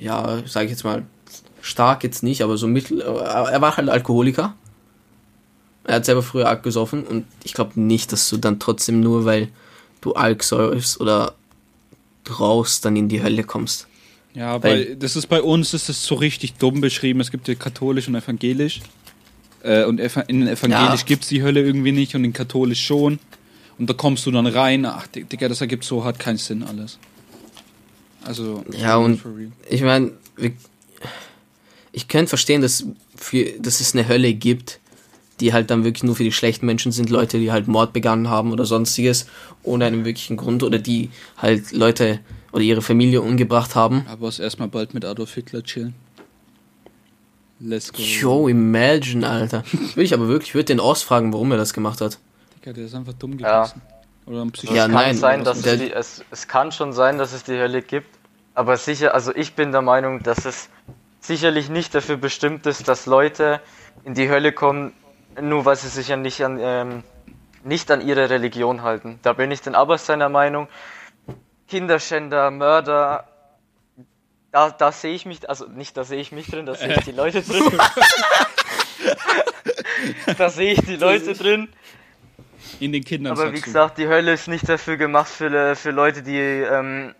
[0.00, 1.04] ja, sage ich jetzt mal,
[1.62, 4.54] stark jetzt nicht, aber so mittel, aber er war halt Alkoholiker.
[5.84, 9.24] Er hat selber früher Alk gesoffen und ich glaube nicht, dass du dann trotzdem nur,
[9.24, 9.48] weil
[10.00, 11.34] du Alk säufst oder
[12.38, 13.86] rauchst, dann in die Hölle kommst.
[14.34, 17.20] Ja, Weil- weil das ist bei uns ist das so richtig dumm beschrieben.
[17.20, 18.80] Es gibt ja katholisch und evangelisch.
[19.62, 21.06] Äh, und in evangelisch Ja.
[21.06, 23.18] gibt's die Hölle irgendwie nicht und in katholisch schon.
[23.78, 24.84] Und da kommst du dann rein.
[24.86, 26.98] Ach, Dig- Digga, das ergibt so hart keinen Sinn alles.
[28.24, 28.64] Also.
[28.76, 29.20] Ja, und-.
[29.68, 30.12] Ich meine,
[31.92, 32.84] ich könnte verstehen, dass,
[33.16, 34.80] für, dass es eine Hölle gibt,
[35.40, 38.28] die halt dann wirklich nur für die schlechten Menschen sind, Leute, die halt Mord begangen
[38.28, 39.26] haben oder sonstiges,
[39.62, 42.20] ohne einen wirklichen Grund oder die halt Leute
[42.52, 44.06] oder ihre Familie umgebracht haben.
[44.08, 45.94] Aber es erstmal bald mit Adolf Hitler chillen.
[47.58, 47.98] Let's go.
[48.02, 49.62] Yo, imagine, Alter.
[49.94, 52.18] Will ich aber wirklich, ich würde den ausfragen, warum er das gemacht hat.
[52.60, 53.62] Digga, der ist einfach dumm Ja.
[53.64, 53.82] gewesen.
[54.26, 56.72] Oder ein Psycho Ja, es kann nein, sein, dass der- es, die, es, es kann
[56.72, 58.08] schon sein, dass es die Hölle gibt,
[58.54, 60.68] aber sicher, also ich bin der Meinung, dass es
[61.20, 63.60] sicherlich nicht dafür bestimmt ist, dass Leute
[64.04, 64.92] in die Hölle kommen,
[65.40, 67.04] nur weil sie sich ja nicht an, ähm,
[67.64, 69.18] nicht an ihre Religion halten.
[69.22, 70.68] Da bin ich den Abbas seiner Meinung.
[71.68, 73.24] Kinderschänder, Mörder,
[74.56, 77.04] da, da sehe ich mich, also nicht da sehe ich mich drin, da sehe ich
[77.04, 77.62] die Leute drin.
[80.38, 81.68] da sehe ich die Leute drin.
[82.80, 83.34] In den Kindern.
[83.34, 87.14] Aber wie gesagt, die Hölle ist nicht dafür gemacht für, für Leute, die ähm,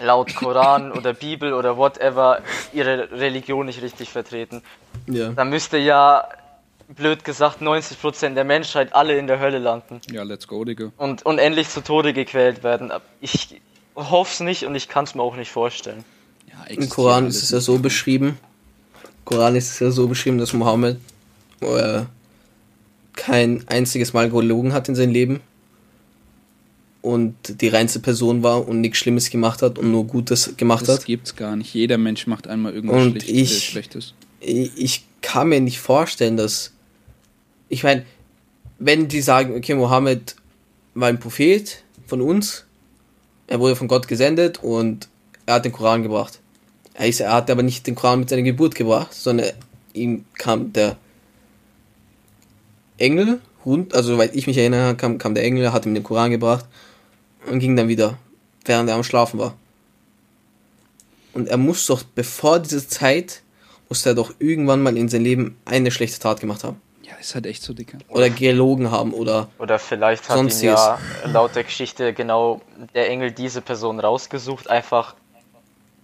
[0.00, 2.42] laut Koran oder Bibel oder whatever
[2.72, 4.60] ihre Religion nicht richtig vertreten.
[5.06, 5.28] Ja.
[5.28, 6.26] Da müsste ja,
[6.88, 10.90] blöd gesagt, 90% der Menschheit alle in der Hölle landen Ja, let's go, Digga.
[10.96, 12.92] und unendlich zu Tode gequält werden.
[13.20, 13.60] Ich
[13.94, 16.04] hoffe es nicht und ich kann es mir auch nicht vorstellen.
[16.52, 18.38] Ja, Im Koran ist es ja so beschrieben,
[19.24, 20.98] Koran ist es ja so beschrieben, dass Mohammed
[21.60, 22.02] äh,
[23.14, 25.40] kein einziges Mal gelogen hat in seinem Leben
[27.02, 30.98] und die reinste Person war und nichts Schlimmes gemacht hat und nur Gutes gemacht Das
[31.00, 31.04] hat.
[31.06, 31.74] gibt's gar nicht.
[31.74, 34.14] Jeder Mensch macht einmal irgendwas Und schlecht, ich- äh, Schlechtes.
[34.40, 36.72] Ich kann mir nicht vorstellen, dass
[37.68, 38.04] ich meine,
[38.78, 40.34] wenn die sagen, okay, Mohammed
[40.94, 42.64] war ein Prophet von uns,
[43.46, 45.08] er wurde von Gott gesendet und
[45.46, 46.40] er hat den Koran gebracht.
[46.94, 49.50] Er, ist, er hat aber nicht den Koran mit seiner Geburt gebracht, sondern
[49.94, 50.96] ihm kam der
[52.98, 56.30] Engel, rund, also soweit ich mich erinnere, kam, kam der Engel, hat ihm den Koran
[56.30, 56.66] gebracht
[57.46, 58.18] und ging dann wieder,
[58.64, 59.54] während er am Schlafen war.
[61.32, 63.42] Und er muss doch, bevor diese Zeit,
[63.88, 66.80] muss er doch irgendwann mal in seinem Leben eine schlechte Tat gemacht haben.
[67.02, 67.98] Ja, ist halt echt so, Dicker.
[68.08, 69.48] Oder gelogen haben oder.
[69.58, 70.80] Oder vielleicht hat ihn Sonstiges.
[70.80, 72.60] ja laut der Geschichte genau
[72.94, 75.14] der Engel diese Person rausgesucht, einfach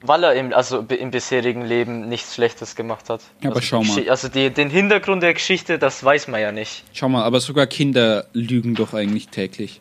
[0.00, 3.20] weil er im, also im bisherigen Leben nichts Schlechtes gemacht hat.
[3.42, 4.08] Aber also schau mal.
[4.08, 6.84] Also die, den Hintergrund der Geschichte, das weiß man ja nicht.
[6.92, 9.80] Schau mal, aber sogar Kinder lügen doch eigentlich täglich.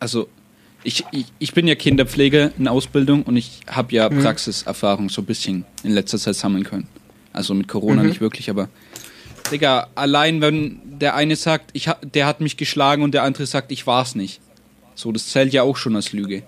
[0.00, 0.28] Also,
[0.82, 5.26] ich, ich, ich bin ja Kinderpfleger in Ausbildung und ich habe ja Praxiserfahrung so ein
[5.26, 6.88] bisschen in letzter Zeit sammeln können.
[7.32, 8.68] Also mit Corona nicht wirklich, aber
[9.50, 13.46] Digga, allein wenn der eine sagt, ich ha der hat mich geschlagen und der andere
[13.46, 14.40] sagt, ich war's nicht.
[14.94, 16.44] So, das zählt ja auch schon als Lüge.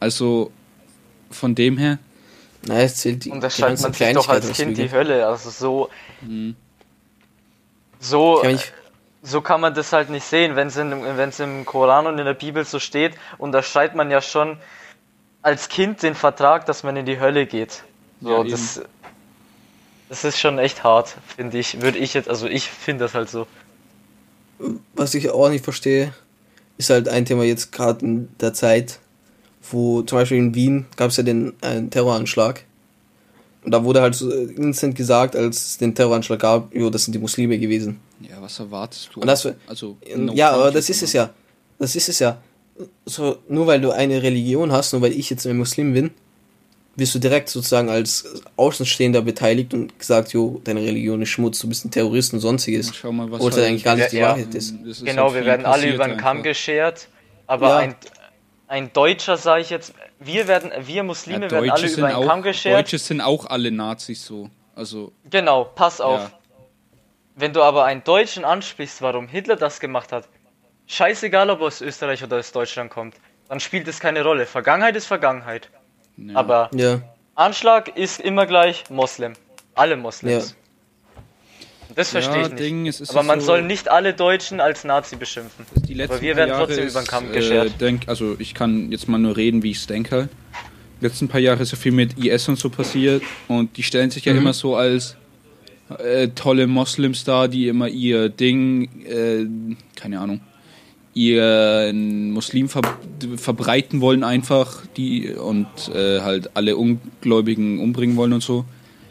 [0.00, 0.50] Also,
[1.30, 1.98] von dem her,
[2.66, 4.90] Naja, es zählt die, Und da schreibt ganzen man sich doch als Kind die.
[4.90, 5.26] Hölle.
[5.26, 5.90] Also so.
[8.00, 8.72] So, Kann ich-
[9.22, 12.34] so kann man das halt nicht sehen, wenn es wenn's im Koran und in der
[12.34, 13.14] Bibel so steht.
[13.38, 14.56] unterschreibt man ja schon
[15.42, 17.82] als Kind den Vertrag, dass man in die Hölle geht.
[18.20, 18.80] So, Ja, das,
[20.08, 21.80] das ist schon echt hart, finde ich.
[21.80, 23.46] Würde ich jetzt, also ich finde das halt so.
[24.94, 26.12] Was ich auch nicht verstehe,
[26.76, 28.98] ist halt ein Thema jetzt gerade in der Zeit,
[29.70, 32.64] wo zum Beispiel in Wien gab es ja den einen Terroranschlag.
[33.64, 37.12] Und da wurde halt so instant gesagt, als es den Terroranschlag gab, jo, das sind
[37.14, 37.98] die Muslime gewesen.
[38.20, 39.20] ja, was erwartest du?
[39.20, 39.96] Und das- also,
[40.34, 41.30] ja, aber das ist es ja.
[41.78, 42.38] Das ist es ja.
[43.04, 46.10] So, nur weil du eine Religion hast, nur weil ich jetzt ein Muslim bin,
[46.96, 48.24] wirst du direkt sozusagen als
[48.56, 52.92] Außenstehender beteiligt und gesagt, jo, deine Religion ist Schmutz, du bist ein Terrorist und sonstiges.
[52.94, 54.28] Schau mal, was Obwohl es halt- eigentlich gar nicht die Ja, ja.
[54.30, 54.74] Wahrheit ist.
[54.84, 57.08] Das ist Genau, halt wir werden alle über den Kamm geschert,
[57.46, 57.76] aber Ja.
[57.78, 57.94] ein,
[58.68, 62.26] ein Deutscher, sage ich jetzt, wir werden, wir Muslime Ja, werden alle über sind den
[62.26, 62.74] Kamm auch, geschert.
[62.78, 64.50] Deutsche sind auch alle Nazis so.
[64.76, 66.20] Also, Genau, pass auf.
[66.20, 66.30] ja.
[67.34, 70.28] Wenn du aber einen Deutschen ansprichst, warum Hitler das gemacht hat,
[70.86, 73.14] scheißegal, ob er aus Österreich oder aus Deutschland kommt,
[73.48, 74.44] dann spielt es keine Rolle.
[74.46, 75.70] Vergangenheit ist Vergangenheit.
[76.16, 76.36] ja.
[76.36, 77.00] Aber Ja.
[77.34, 79.34] Anschlag ist immer gleich Moslem.
[79.76, 80.56] Alle Moslems.
[81.94, 82.62] Das verstehe Ja, ich nicht.
[82.62, 85.64] Ding, es ist aber man so- soll nicht alle Deutschen als Nazi beschimpfen.
[85.88, 87.80] die letzten aber wir werden trotzdem ist, über den Kamm äh, geschert.
[87.80, 90.28] denk, also ich kann jetzt mal nur reden, wie ich es denke halt.
[91.00, 94.10] Die letzten paar Jahre ist ja viel mit IS und so passiert und die stellen
[94.10, 94.38] sich ja Mhm.
[94.40, 95.16] immer so als
[95.98, 99.46] äh, tolle Moslems dar, die immer ihr Ding, äh,
[99.98, 100.40] keine Ahnung,
[101.14, 102.82] ihr Muslim ver
[103.36, 108.64] verbreiten wollen einfach, die und äh, halt alle Ungläubigen umbringen wollen und so.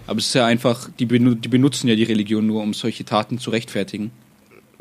[0.08, 3.39] Aber es ist ja einfach, die, die benutzen ja die Religion nur, um solche Taten
[3.39, 4.12] zu rechtfertigen.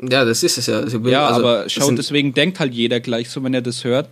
[0.01, 0.79] Ja, das ist es ja.
[0.79, 3.83] Also, Ja, also, aber schaut, sind- deswegen denkt halt jeder gleich so, wenn er das
[3.83, 4.09] hört,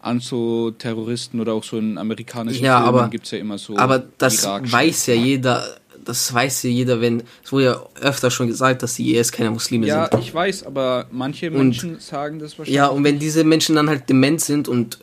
[0.00, 3.76] an so Terroristen oder auch so in amerikanischen Ja, Filmen aber- gibt's ja immer so.
[3.76, 5.64] Aber das weiß ja jeder,
[6.04, 9.50] das weiß ja jeder, wenn, es wurde ja öfter schon gesagt, dass die IS keine
[9.50, 10.20] Muslime Ja, sind.
[10.20, 12.74] ich weiß, aber manche Menschen sagen das wahrscheinlich.
[12.74, 14.98] Ja, und wenn diese Menschen dann halt dement sind und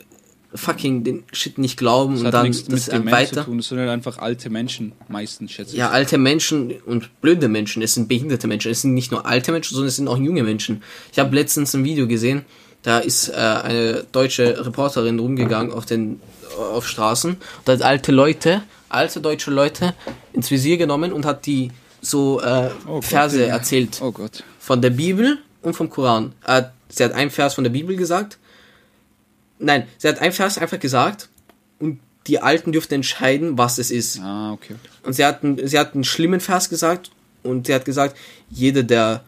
[0.55, 3.45] fucking den Shit nicht glauben das und dann das mit zu weiter.
[3.45, 3.57] tun.
[3.57, 5.93] Das sind halt einfach alte Menschen, meistens, schätze Ja, ich.
[5.93, 9.73] alte Menschen und blöde Menschen, es sind behinderte Menschen, es sind nicht nur alte Menschen,
[9.75, 10.81] sondern es sind auch junge Menschen.
[11.11, 12.45] Ich habe letztens ein Video gesehen,
[12.81, 16.19] da ist äh, eine deutsche Reporterin rumgegangen auf den
[16.57, 17.31] auf Straßen
[17.65, 19.93] und hat alte Leute, alte deutsche Leute
[20.33, 21.69] ins Visier genommen und hat die
[22.01, 23.49] so äh, Oh Gott, Verse Digga.
[23.51, 24.43] erzählt Oh Gott.
[24.59, 26.33] von der Bibel und vom Koran.
[26.47, 28.38] Äh, sie hat einen Vers von der Bibel gesagt.
[29.59, 31.29] Nein, sie hat einen Vers einfach gesagt
[31.79, 34.19] und die Alten dürften entscheiden, was es ist.
[34.21, 34.75] Ah, okay.
[35.03, 37.11] Und sie hat, einen, sie hat einen schlimmen Vers gesagt
[37.43, 38.15] und sie hat gesagt,
[38.49, 39.23] jeder, der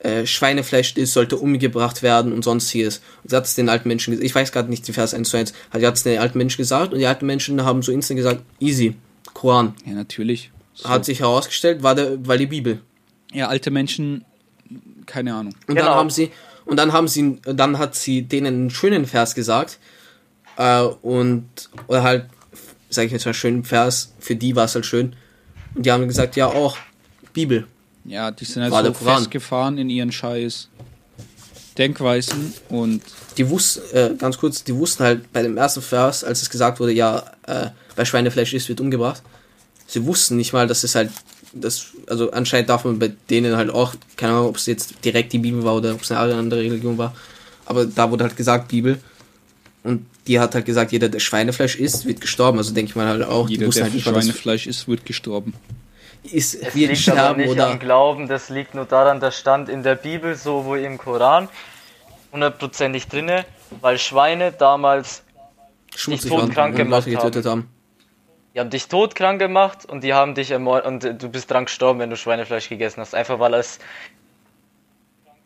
[0.00, 3.00] äh, Schweinefleisch isst, sollte umgebracht werden und sonstiges.
[3.22, 5.28] Und sie hat es den alten Menschen gesagt, ich weiß gerade nicht die Vers 1
[5.30, 7.82] zu 1, aber sie hat es den alten Menschen gesagt und die alten Menschen haben
[7.82, 8.96] so instant gesagt, easy,
[9.34, 9.74] Koran.
[9.86, 10.50] Ja, natürlich.
[10.74, 10.88] So.
[10.88, 12.80] Hat sich herausgestellt, war, der, war die Bibel.
[13.32, 14.24] ja, alte Menschen,
[15.06, 15.54] keine Ahnung.
[15.66, 15.88] Und Genau.
[15.88, 16.30] dann haben sie,
[16.64, 19.78] und dann haben sie, dann hat sie denen einen schönen Vers gesagt.
[20.56, 21.48] Äh, und,
[21.86, 22.26] oder halt,
[22.90, 25.16] sag ich jetzt mal, schönen Vers, für die war es halt schön.
[25.74, 26.76] Und die haben gesagt, ja auch,
[27.32, 27.66] Bibel.
[28.04, 30.68] Ja, die sind halt War so festgefahren in ihren Scheiß
[31.78, 33.02] Denkweisen und
[33.38, 36.80] Die wussten, äh, ganz kurz, die wussten halt bei dem ersten Vers, als es gesagt
[36.80, 39.22] wurde, ja, äh, bei Schweinefleisch ist, wird umgebracht.
[39.86, 41.10] Sie wussten nicht mal, dass es halt,
[41.54, 45.32] das, also anscheinend darf man bei denen halt auch, keine Ahnung, ob es jetzt direkt
[45.32, 47.14] die Bibel war oder ob es eine andere Religion war,
[47.64, 49.00] aber da wurde halt gesagt Bibel.
[49.82, 52.58] Und die hat halt gesagt, jeder, der Schweinefleisch isst, wird gestorben.
[52.58, 55.54] Also denke ich mal halt auch, die jeder, der halt nicht Schweinefleisch isst, wird gestorben.
[56.22, 59.68] ist, Es wird liegt aber nicht oder am Glauben, das liegt nur daran, das stand
[59.68, 61.48] in der Bibel so wie im Koran
[62.30, 63.44] hundertprozentig drinne,
[63.80, 65.22] weil Schweine damals,
[65.96, 67.68] schmutzig waren und gemacht Leute getötet haben.
[68.54, 71.64] Die haben dich todkrank gemacht und die haben dich ermordet und äh, du bist dran
[71.64, 73.78] gestorben, wenn du Schweinefleisch gegessen hast, einfach weil es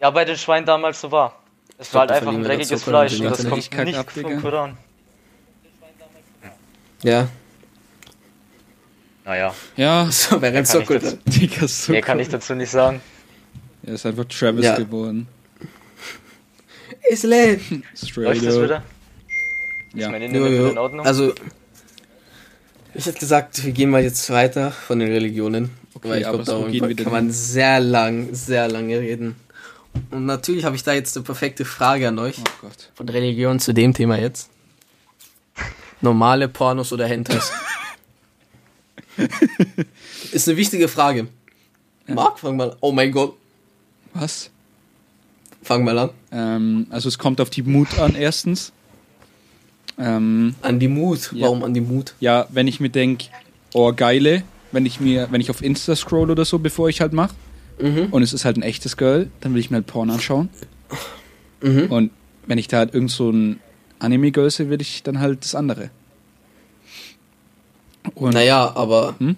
[0.01, 1.39] ja bei den Schweinen damals so war.
[1.79, 4.41] Es war glaub, halt einfach ein dreckiges Fleisch und das kommt nicht ab, vom.
[4.43, 4.77] Koran.
[7.03, 7.29] Ja.
[9.25, 13.01] Naja, Ja, So, ich Sokol das- Digga, so mehr kann ich dazu nicht sagen.
[13.85, 14.77] Er ist einfach Travis Ja.
[14.77, 15.29] geworden.
[17.11, 17.61] ist lit.
[17.95, 18.83] Straight Läuft das wieder?
[19.95, 20.09] Ist Ja.
[20.11, 20.79] mein Jo, Internet in.
[20.79, 21.07] Ordnung?
[21.07, 21.35] Also,
[22.97, 25.71] ich hätte gesagt, wir gehen mal jetzt weiter von den Religionen.
[25.95, 29.37] Okay, weil ich aber glaube, wir kann denn man sehr lang, sehr lange reden.
[30.11, 32.37] Und natürlich habe ich da jetzt eine perfekte Frage an euch.
[32.39, 32.91] Oh Gott.
[32.95, 34.51] Von Religion zu dem Thema jetzt.
[36.01, 37.51] Normale Pornos oder Hentais?
[40.33, 41.29] Ist eine wichtige Frage.
[42.07, 42.77] Marc, fang mal.
[42.81, 43.35] Oh mein Gott,
[44.13, 44.51] Was?
[45.63, 46.11] fang mal an.
[46.31, 48.73] Ähm, also es kommt auf die Mut an, erstens.
[49.99, 51.31] Ähm, An die Mut.
[51.33, 51.47] Ja.
[51.47, 52.15] Warum an die Mut?
[52.21, 53.27] ja, wenn ich mir denke,
[53.73, 57.13] oh geile, wenn ich mir, wenn ich auf Insta scroll oder so, bevor ich halt
[57.13, 57.35] mache,
[57.79, 58.07] Mhm.
[58.11, 60.49] und es ist halt ein echtes Girl, dann will ich mir halt Porn anschauen.
[61.63, 61.87] Mhm.
[61.91, 62.11] Und
[62.47, 63.61] wenn ich da halt irgend so ein
[63.99, 65.91] Anime-Girl sehe, will ich dann halt das andere.
[68.15, 69.37] Und Naja, aber Hm?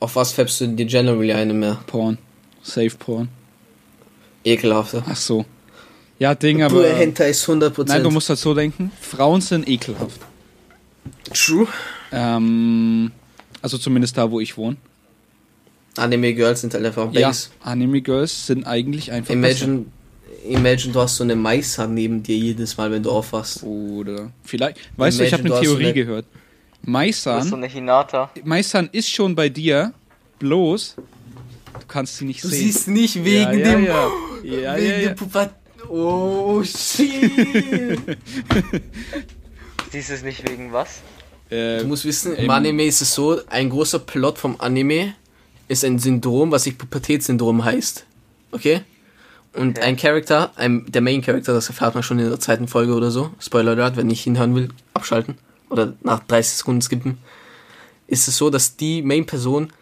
[0.00, 1.78] auf was färbst du dir generally eine mehr?
[1.86, 2.18] Porn.
[2.62, 3.28] Safe Porn.
[4.44, 5.02] Ekelhafter.
[5.08, 5.44] Ach so.
[6.18, 6.74] Ja, Ding, aber.
[6.74, 7.86] Pure Hentai ist 100%.
[7.88, 10.20] Nein, du musst halt so denken, Frauen sind ekelhaft.
[11.32, 11.66] True.
[12.12, 13.10] Ähm,
[13.60, 14.76] also zumindest da, wo ich wohne.
[15.96, 17.50] Anime Girls sind halt einfach Ja, Banks.
[17.62, 19.84] Anime-Girls sind eigentlich einfach Imagine,
[20.48, 23.62] imagine, du hast so eine Maishand neben dir jedes Mal, wenn du aufwachst.
[23.62, 26.26] Oder vielleicht, weißt du, ich habe Imagine, eine du Theorie eine- gehört.
[26.26, 28.30] Das ist so Maisan, eine Hinata.
[28.44, 29.92] Maisan ist schon bei dir,
[30.38, 32.58] bloß du kannst sie nicht Du sehen.
[32.60, 33.84] siehst nicht wegen ja, ja, dem...
[33.84, 33.92] Ja,
[34.44, 35.08] ja, wegen ja, ja.
[35.08, 35.54] dem Pubertät...
[35.96, 38.00] Oh, shit.
[39.92, 41.02] Siehst du es nicht wegen was?
[41.50, 42.50] Äh, Du musst wissen, im.
[42.50, 45.14] Anime ist es so, ein großer Plot vom Anime
[45.68, 48.06] ist ein Syndrom, was sich Pubertätssyndrom heißt.
[48.50, 48.80] Okay?
[49.52, 49.86] Und Okay.
[49.86, 53.12] ein Charakter, ein, der Main Character, das erfährt man schon in der zweiten Folge oder
[53.12, 55.38] so, Spoiler Alert, wenn ich hinhören will, abschalten
[55.70, 57.18] oder nach 30 Sekunden skippen,
[58.08, 59.72] ist es so, dass die Main Person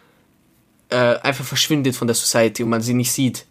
[0.90, 3.46] äh, einfach verschwindet von der Society und man sie nicht sieht.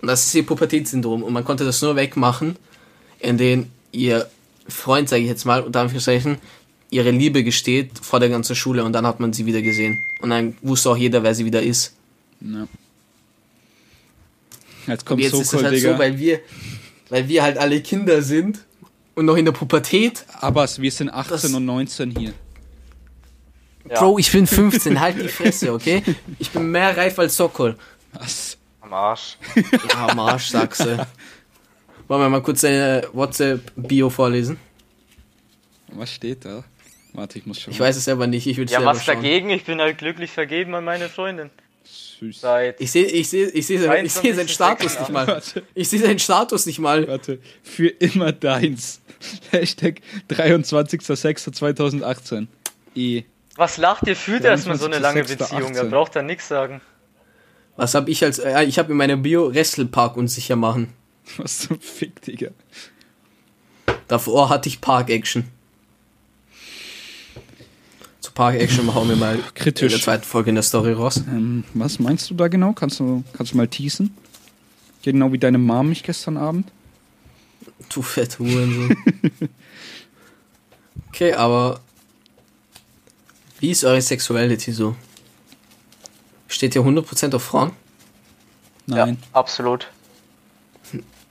[0.00, 2.56] Und das ist ihr Pubertätssyndrom und man konnte das nur wegmachen,
[3.18, 4.28] indem ihr
[4.68, 6.38] Freund, sage ich jetzt mal, unter Anführungszeichen,
[6.90, 9.98] ihre Liebe gesteht vor der ganzen Schule und dann hat man sie wieder gesehen.
[10.20, 11.94] Und dann wusste auch jeder, wer sie wieder ist.
[12.40, 12.66] ja.
[14.86, 15.92] Jetzt kommt jetzt so ist es cool, halt Digga.
[15.92, 16.40] so, weil wir,
[17.10, 18.60] weil wir halt alle Kinder sind
[19.14, 20.24] und noch in der Pubertät.
[20.40, 22.32] Aber wir sind 18 Das- und 19 hier.
[23.90, 26.02] Ja, Bro, ich bin 15, halt die Fresse, okay?
[26.38, 27.76] Ich bin mehr reif als Sokol.
[28.12, 28.56] Was?
[28.88, 29.36] Am Arsch.
[29.90, 31.06] Ja, am Arsch, sagst du.
[32.08, 34.58] Wollen wir mal kurz deine WhatsApp-Bio vorlesen?
[35.88, 36.64] Was steht da?
[37.12, 37.72] Warte, ich muss schon.
[37.72, 39.16] Ich weiß es selber nicht, ich würde Ja, selber was schauen.
[39.16, 39.50] dagegen?
[39.50, 41.50] Ich bin halt glücklich vergeben an meine Freundin.
[41.84, 42.40] Süß.
[42.40, 44.52] Seit Ich sehe ich seh, ich seh, ich seh seinen 23.
[44.52, 45.26] Status nicht mal.
[45.26, 47.06] Warte, Ich sehe seinen Status nicht mal.
[47.08, 47.38] warte.
[47.62, 49.00] Für immer deins.
[49.50, 52.46] Hashtag 23.06.2018.
[52.94, 53.22] E.
[53.56, 54.16] Was lacht ihr?
[54.16, 55.36] Führt erstmal so eine lange 23.06.18.
[55.38, 55.74] Beziehung.
[55.74, 56.80] Er braucht da nichts sagen.
[57.78, 58.40] Was habe ich als.
[58.40, 60.92] Äh, ich habe in meiner Bio Wrestelpark unsicher machen.
[61.36, 62.50] Was zum Fick, Digga.
[64.08, 65.44] Davor hatte ich Park-Action.
[68.18, 69.84] Zu Park-Action hauen wir mal Kritisch.
[69.84, 71.22] in der zweiten Folge in der Story raus.
[71.28, 72.72] Ähm, was meinst du da genau?
[72.72, 74.12] Kannst du, kannst du mal teasen?
[75.04, 76.72] Genau wie deine Mom mich gestern Abend.
[77.94, 78.96] Du fette Hurensohn.
[81.10, 81.80] okay, aber.
[83.60, 84.96] Wie ist eure Sexuality so?
[86.48, 87.72] Steht ihr 100% auf Frauen?
[88.86, 89.88] Nein, Ja, absolut.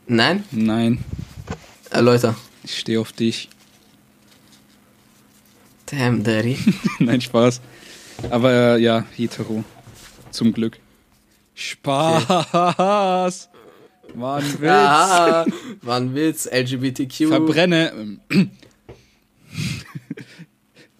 [0.05, 0.43] Nein?
[0.51, 1.03] nein.
[1.89, 2.35] Erläuter.
[2.63, 3.49] Ich stehe auf dich.
[5.87, 6.57] Damn, Daddy.
[6.99, 7.61] nein, Spaß.
[8.29, 9.63] Aber äh, ja, hetero.
[10.31, 10.77] Zum Glück.
[11.55, 12.27] Spaß.
[14.13, 14.69] War ein Witz.
[14.69, 15.45] Ah,
[15.81, 16.45] war ein Witz.
[16.45, 17.27] LGBTQ.
[17.29, 18.19] Verbrenne.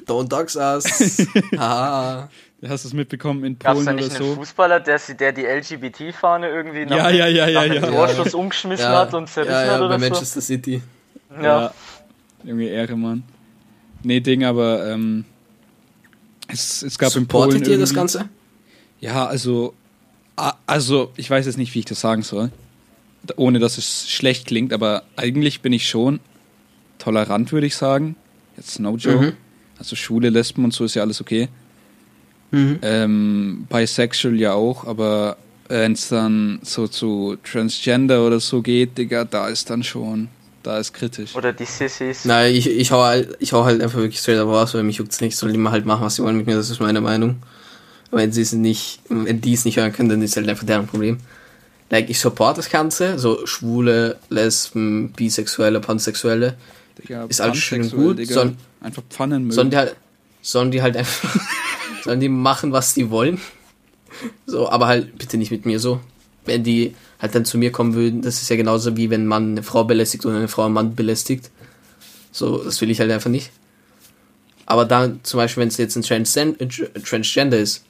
[0.06, 1.28] Don't dox us.
[1.58, 2.30] Ah.
[2.66, 4.36] Hast du es mitbekommen in Gab es Polen da oder nicht einen so?
[4.36, 7.90] Fußballer, der, der die LGBT-Fahne irgendwie nach, Ja, ja, ja, ja, nach dem ja.
[7.92, 10.10] Torschuss umgeschmissen Ja, hat und zerrissen ja, ja, hat bei oder so?
[10.10, 10.82] Manchester City.
[11.42, 11.72] Ja.
[12.44, 13.24] Irgendwie Ehre, Mann.
[14.02, 15.26] Nee, Ding, aber ähm,
[16.48, 18.30] es, es gab in Polen Supportet ihr das Ganze?
[19.02, 19.74] Ja, also,
[20.36, 22.52] a- also ich weiß jetzt nicht, wie ich das sagen soll,
[23.36, 26.20] ohne dass es schlecht klingt, aber eigentlich bin ich schon
[26.98, 28.16] tolerant, würde ich sagen.
[28.56, 29.26] Jetzt no joke.
[29.28, 29.34] Mhm.
[29.78, 31.50] Also Schwule, Lesben und so ist ja alles okay.
[32.52, 32.80] Mhm.
[32.82, 39.26] Ähm, bisexual ja auch, aber wenn es dann so zu Transgender oder so geht, Digga,
[39.26, 40.30] da ist dann schon,
[40.64, 41.36] da ist kritisch.
[41.36, 42.24] Oder die Sissies.
[42.24, 44.98] Nein, ich, ich, hau halt, ich hau halt einfach wirklich straight up raus, weil mich
[44.98, 45.36] juckt's nicht.
[45.36, 47.36] Sollen die mal halt machen, was sie wollen mit mir, das ist meine Meinung.
[48.12, 50.88] Wenn sie es nicht, wenn die es nicht hören können, dann ist halt einfach deren
[50.88, 51.18] Problem.
[51.90, 56.56] Like, ich support das Ganze, so Schwule, Lesben, Bisexuelle, Pansexuelle.
[56.98, 58.34] Digga, ist alles schön gut, Digga.
[58.34, 59.52] sollen- Einfach Pfannenmüll.
[59.52, 59.96] Sollen die halt,
[60.42, 61.36] sollen die halt einfach,
[62.08, 63.38] Sollen die machen, was die wollen?
[64.46, 66.00] So, aber halt bitte nicht mit mir so.
[66.46, 69.52] Wenn die halt dann zu mir kommen würden, das ist ja genauso wie wenn man
[69.52, 71.52] eine Frau belästigt oder eine Frau einen Mann belästigt.
[72.32, 73.52] So, das will ich halt einfach nicht.
[74.66, 76.68] Aber dann zum Beispiel, wenn es jetzt ein Transgen äh,
[77.02, 77.84] Transgender ist,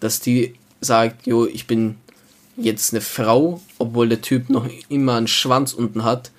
[0.00, 1.94] dass die sagt, jo, ich bin
[2.56, 6.32] jetzt eine Frau, obwohl der Typ noch immer einen Schwanz unten hat,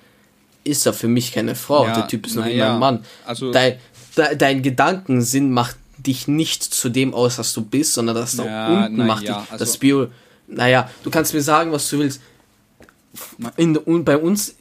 [0.64, 1.86] ist er für mich keine Frau.
[1.86, 3.04] Ja, der Typ ist noch immer ja, ein Mann.
[3.24, 3.78] also- dein,
[4.18, 8.44] de, dein Gedankensinn macht dich nicht zu dem aus, was du bist, sondern das da
[8.44, 9.52] Ja, unten na macht ja, dich.
[9.52, 10.08] also- das Bio.
[10.46, 12.20] Naja, du kannst mir sagen, was du willst.
[13.58, 14.56] In, und bei uns,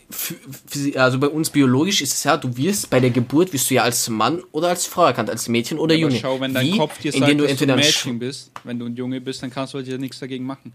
[0.95, 3.83] also bei uns biologisch ist es ja, du wirst bei der Geburt wirst du ja
[3.83, 6.17] als Mann oder als Frau erkannt, als Mädchen oder Aber Junge.
[6.19, 6.77] schau, wenn dein Wie?
[6.77, 9.41] Kopf dir sagt, du dass du entweder ein Mädchen bist, wenn du ein Junge bist,
[9.41, 10.73] dann kannst du halt ja nichts dagegen machen.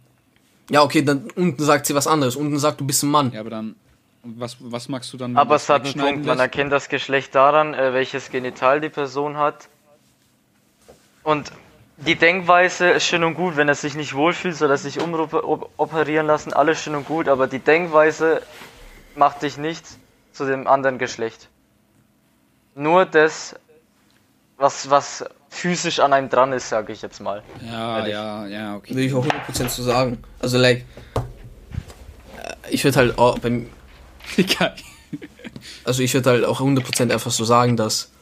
[0.70, 2.35] Ja, okay, dann unten sagt sie was anderes.
[2.35, 3.31] Unten sagt, du bist ein Mann.
[3.33, 3.76] Ja, aber dann,
[4.24, 5.37] was, was magst du dann?
[5.37, 9.37] Aber es hat einen Punkt, man erkennt das Geschlecht daran, äh, welches Genital die Person
[9.37, 9.68] hat.
[11.26, 11.50] Und
[11.96, 16.24] die Denkweise ist schön und gut, wenn er sich nicht wohlfühlt, soll er sich umoperieren
[16.24, 18.42] lassen, alles schön und gut, aber die Denkweise
[19.16, 19.84] macht dich nicht
[20.32, 21.48] zu dem anderen Geschlecht.
[22.76, 23.56] Nur das,
[24.56, 27.42] was, was physisch an einem dran ist, sage ich jetzt mal.
[27.60, 28.12] Ja, Ehrlich.
[28.12, 28.94] ja, ja, okay.
[28.94, 30.22] Würde ich auch 100% zu sagen.
[30.38, 30.84] Also, like,
[32.36, 33.68] äh, ich würde halt auch beim,
[34.36, 34.76] Egal.
[35.82, 38.12] also ich würde halt auch 100% einfach so sagen, dass,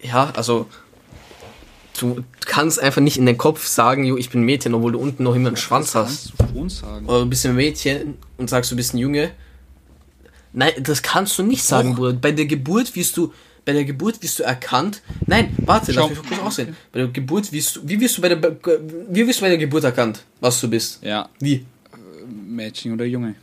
[0.00, 0.68] ja, also,
[2.00, 5.22] du kannst einfach nicht in den Kopf sagen, jo, ich bin Mädchen, obwohl du unten
[5.22, 6.32] noch immer einen Schwanz hast.
[6.38, 7.06] du schon sagen.
[7.06, 9.30] Oder du bist ein Mädchen und sagst, du bist ein Junge.
[10.52, 11.96] Nein, das kannst du nicht sagen, Doch.
[11.96, 12.12] Bruder.
[12.14, 13.32] Bei der Geburt wirst du,
[13.64, 15.02] bei der Geburt wirst du erkannt.
[15.26, 16.08] Nein, warte, Schau.
[16.08, 16.76] lass mich kurz aussehen.
[16.92, 18.56] Bei der Geburt wirst du, wie wirst du bei der,
[19.10, 21.02] wie wirst du bei der Geburt erkannt, was du bist?
[21.02, 21.64] Ja, Wie?
[22.46, 23.34] Mädchen oder Junge.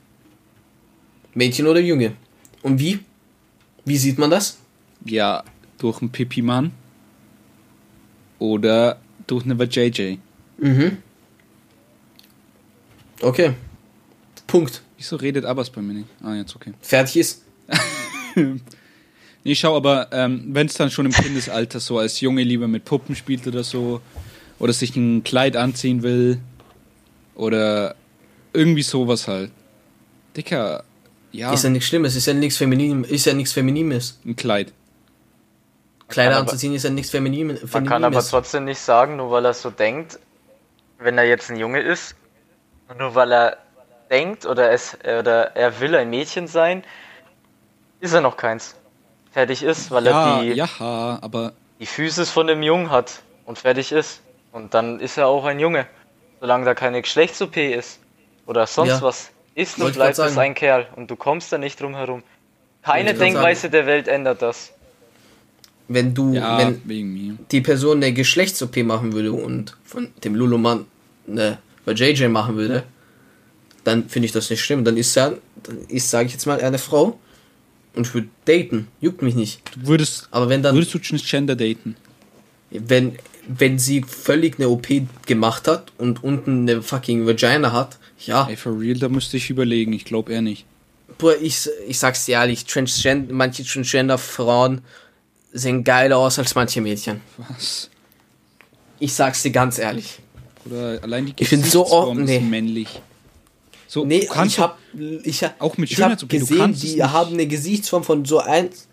[1.33, 2.13] Mädchen oder Junge?
[2.61, 2.99] Und wie?
[3.85, 4.57] Wie sieht man das?
[5.05, 5.43] Ja,
[5.79, 6.71] durch einen Pipi-Mann
[8.41, 10.17] oder durch eine JJ.
[10.57, 10.97] Mhm.
[13.21, 13.53] Okay.
[14.47, 14.81] Punkt.
[14.97, 16.07] Wieso redet Abbas bei mir nicht?
[16.23, 16.73] Ah, jetzt okay.
[16.81, 17.43] Fertig ist.
[19.43, 22.85] Nee, schau, aber ähm, wenn es dann schon im Kindesalter so als Junge lieber mit
[22.85, 23.99] Puppen spielt oder so,
[24.59, 26.37] oder sich ein Kleid anziehen will,
[27.33, 27.95] oder
[28.53, 29.49] irgendwie sowas halt.
[30.37, 30.83] Dicker,
[31.31, 34.19] ja, Ist ja nichts Schlimmes, ist ja nichts Feminin, ist ja nichts Feminines.
[34.27, 34.73] ein Kleid.
[36.11, 37.73] Kleider aber- anzuziehen ist ja nichts Feminin, Feminines.
[37.73, 40.19] Man kann aber trotzdem nicht sagen, nur weil er so denkt,
[40.99, 42.15] wenn er jetzt ein Junge ist,
[42.97, 43.57] nur weil er
[44.09, 46.83] denkt oder, es, oder er will ein Mädchen sein,
[47.99, 48.75] ist er noch keins.
[49.31, 50.67] Fertig ist, weil Ja, er die, ja,
[51.21, 54.21] aber die Physis von dem Jungen hat und fertig ist.
[54.51, 55.87] Und dann ist er auch ein Junge.
[56.41, 57.99] Solange da keine Geschlechts-OP ist
[58.45, 59.01] oder sonst Ja.
[59.01, 60.87] was ist und bleibt es ein Kerl.
[60.97, 62.23] Und du kommst da nicht drum herum.
[62.83, 64.73] Keine Denkweise der Welt ändert das.
[65.93, 70.85] Wenn du, ja, wenn die Person eine Geschlechts-OP machen würde und von dem Lulumann
[71.27, 72.83] eine bei JJ machen würde,
[73.83, 74.83] dann finde ich das nicht schlimm.
[74.85, 77.19] Dann ist er, dann ist, sage ich jetzt mal, eine Frau
[77.95, 78.87] und ich würde daten.
[78.99, 79.61] Juckt mich nicht.
[79.75, 81.95] Du würdest, Aber wenn dann, würdest du Transgender daten?
[82.69, 84.87] wenn, wenn sie völlig eine OP
[85.25, 89.49] gemacht hat und unten eine fucking Vagina hat, ja, Ey, for real, da müsste ich
[89.49, 89.93] überlegen.
[89.93, 90.65] Ich glaube eher nicht.
[91.17, 94.81] Boah, ich, ich sag's dir ehrlich, Transgender, manche Transgender-Frauen
[95.53, 97.21] sehen geiler aus als manche Mädchen.
[97.37, 97.89] Was?
[98.99, 100.19] Ich sag's dir ganz ehrlich.
[100.65, 102.39] Oder allein die Ich find so oft- nee.
[102.39, 103.01] männlich.
[103.87, 104.77] So, Nee, ich hab,
[105.23, 108.87] ich hab, Auch mit ich hab gesehen, die haben eine Gesichtsform von so eins,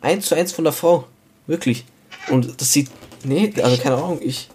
[0.00, 1.08] eins zu eins von der Frau.
[1.48, 1.84] Wirklich.
[2.28, 2.88] Und das sieht,
[3.24, 4.48] nee, also keine Ahnung, ich,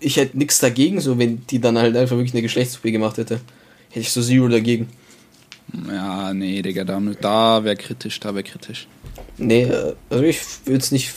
[0.00, 3.40] ich hätte nichts dagegen, so wenn die dann halt einfach wirklich eine geschlechts gemacht hätte.
[3.90, 4.88] Hätte ich so Zero dagegen.
[5.88, 8.86] Ja, nee, Digga, da, da wäre kritisch, da wäre kritisch.
[9.38, 11.12] Nee, äh, also ich würde es nicht.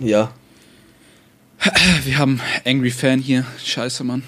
[0.00, 0.32] Ja,
[2.04, 3.44] Wir haben Angry Fan hier.
[3.64, 4.24] Scheiße, Mann.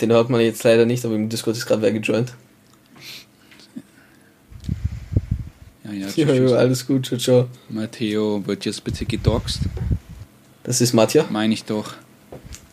[0.00, 2.34] den hört man jetzt leider nicht, aber im Discord ist gerade wer gejoint.
[5.84, 6.50] Ja, ja, Ja, tschüss.
[6.50, 7.48] ja, alles gut, ciao, ciao.
[7.68, 9.60] Matteo wird jetzt bitte gedoxt.
[10.62, 11.26] Das ist Matja.
[11.30, 11.94] Meine ich doch.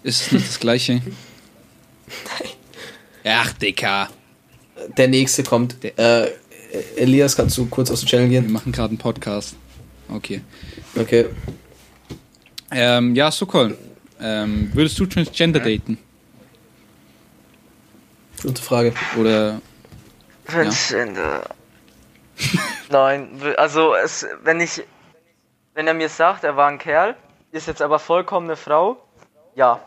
[0.03, 0.93] Ist es nicht das gleiche?
[0.93, 1.03] Nein.
[3.24, 4.09] Ach, Dicker.
[4.97, 5.84] Der nächste kommt.
[5.84, 6.32] Äh,
[6.95, 8.51] Elias, kannst du kurz aus dem Channel Wir gehen?
[8.51, 9.55] machen gerade einen Podcast.
[10.07, 10.41] Okay.
[10.95, 11.26] Okay.
[12.72, 13.78] Ähm, ja, Sokol.
[14.20, 15.97] Ähm, würdest du Transgender daten?
[18.41, 18.93] Gute Frage.
[19.17, 19.61] Oder
[20.45, 21.43] Transgender.
[22.89, 24.84] Nein, also es, wenn ich,
[25.74, 27.15] wenn er mir sagt, er war ein Kerl,
[27.51, 28.97] ist jetzt aber vollkommen eine Frau,
[29.55, 29.82] ja.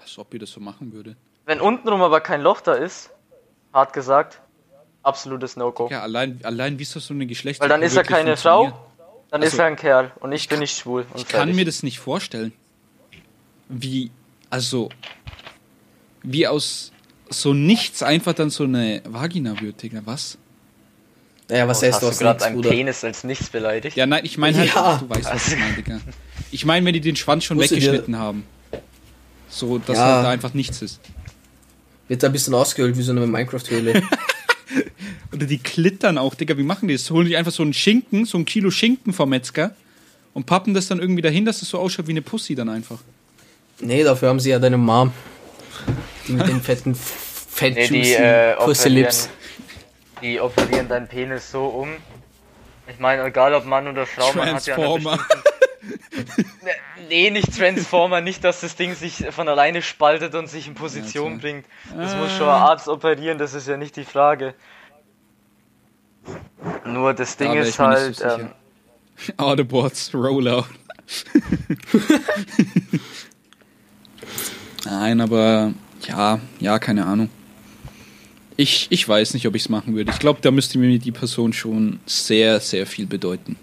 [0.00, 1.16] als ob ihr das so machen würde?
[1.46, 3.10] Wenn untenrum aber kein Loch da ist,
[3.72, 4.40] hart gesagt,
[5.04, 5.88] Absolutes No-Go.
[5.90, 7.60] Ja, allein, allein wie ist das so eine Geschlechts...
[7.60, 8.72] Weil dann ist er keine Frau,
[9.30, 11.02] dann ist Also, er ein Kerl und ich bin nicht schwul.
[11.12, 11.56] Und Ich kann fertig.
[11.56, 12.52] mir das nicht vorstellen.
[13.68, 14.12] Wie,
[14.48, 14.90] also,
[16.22, 16.92] wie aus
[17.30, 20.38] so nichts einfach dann so eine Vagina wird, Digga, was?
[21.48, 22.62] Naja, was Oh, heißt hast du gerade nichts, einen?
[22.62, 23.96] Penis als nichts beleidigt?
[23.96, 24.98] Ja, nein, ich meine halt, Ja.
[24.98, 26.00] du weißt, was ich meine, Digga.
[26.52, 28.46] Ich meine, wenn die den Schwanz schon Wusstet ihr- weggeschnitten haben.
[29.48, 30.22] So, dass Ja.
[30.22, 31.00] da einfach nichts ist.
[32.08, 34.02] Wird da ein bisschen ausgehöhlt wie so eine Minecraft-Höhle.
[35.32, 37.10] Oder die klittern auch, Digga, wie machen die das?
[37.10, 39.74] Holen die einfach so einen Schinken, so ein Kilo Schinken vom Metzger
[40.34, 42.98] und pappen das dann irgendwie dahin, dass es so ausschaut wie eine Pussy dann einfach.
[43.80, 45.12] nee, dafür haben sie ja deine Mom.
[46.28, 46.94] Die mit den fetten,
[47.50, 49.28] fett Nee, die, äh, Pussy Lips.
[50.22, 51.88] die operieren deinen Penis so um.
[52.92, 55.18] Ich meine, egal ob Mann oder Frau, man hat ja eine bestimmte-
[57.08, 61.32] Nee, nicht Transformer, nicht, dass das Ding sich von alleine spaltet und sich in Position
[61.32, 61.66] Ja, bringt.
[61.96, 64.54] Das muss schon ein Arzt operieren, das ist ja nicht die Frage.
[66.84, 68.50] Nur das Ding ist halt, so ähm,
[69.36, 70.66] Autobots, Rollout.
[74.84, 75.72] Nein, aber
[76.06, 77.28] ja, ja, keine Ahnung.
[78.56, 80.12] Ich, ich weiß nicht, ob ich es machen würde.
[80.12, 83.56] Ich glaube, da müsste mir die Person schon sehr, sehr viel bedeuten.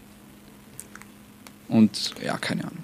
[1.69, 2.83] Und ja, keine Ahnung.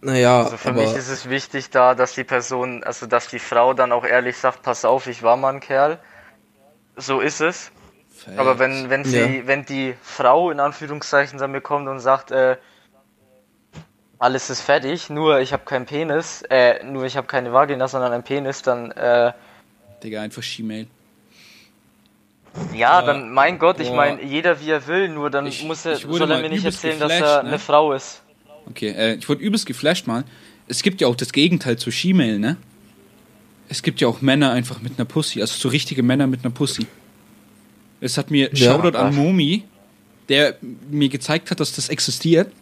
[0.00, 3.38] Naja, also für aber mich ist es wichtig da, dass die Person, also dass die
[3.40, 5.98] Frau dann auch ehrlich sagt, pass auf, ich war mal ein Kerl.
[6.96, 7.70] So ist es.
[8.36, 9.46] Aber wenn, wenn sie, Ja.
[9.46, 12.56] wenn die Frau in Anführungszeichen dann bekommt und sagt, äh,
[14.18, 18.12] alles ist fertig, nur ich habe keinen Penis, äh, nur ich habe keine Vagina, sondern
[18.12, 19.32] einen Penis, dann, äh,
[20.02, 20.88] Digga, einfach She-Mail.
[22.72, 23.02] Ja, Ja.
[23.02, 26.30] dann, mein Gott, ich meine, jeder wie er will, nur dann Ich- muss er, soll
[26.30, 27.48] er mir nicht erzählen, dass er ne?
[27.50, 28.22] eine Frau ist.
[28.66, 30.24] Okay, äh, ich wurde übelst geflasht mal.
[30.66, 32.56] Es gibt ja auch das Gegenteil zu She-Mail, ne?
[33.70, 36.52] Es gibt ja auch Männer einfach mit einer Pussy, also so richtige Männer mit einer
[36.52, 36.86] Pussy.
[38.00, 38.72] Es hat mir Ja.
[38.72, 39.12] Shoutout an Ach.
[39.12, 39.64] Momi,
[40.28, 40.56] der
[40.90, 42.52] mir gezeigt hat, dass das existiert.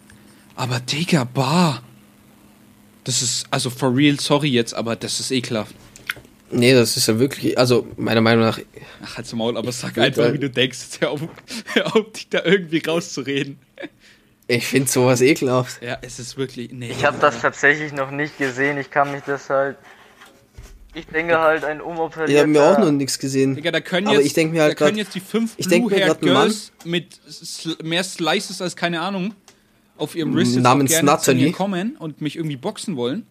[0.55, 1.82] Aber Digga, bah.
[3.05, 5.74] Das ist, also for real, sorry jetzt, aber das ist ekelhaft.
[6.51, 8.59] Nee, das ist ja wirklich, also meiner Meinung nach,
[9.05, 10.78] Ach, halt's Maul, aber sag einfach, wie du denkst.
[10.80, 11.20] Jetzt Hör auf,
[11.74, 13.59] hör auf, dich da irgendwie rauszureden.
[14.47, 15.82] ich finde sowas ekelhaft.
[15.82, 16.90] Ja, es ist wirklich, nee.
[16.90, 19.76] Ich habe das tatsächlich noch nicht gesehen, ich kann mich das halt,
[20.94, 22.32] ich denke halt ein umoperierter...
[22.32, 23.55] Ich habe mir auch noch nichts gesehen.
[23.55, 25.57] Digga, da können Aber jetzt, ich denk mir halt da können grad- jetzt die fünf
[25.57, 29.34] Blue-Haired Girls mit sl mehr Slices als keine Ahnung
[29.99, 33.26] auf ihrem Wrist jetzt Namens mir kommen und mich irgendwie boxen wollen.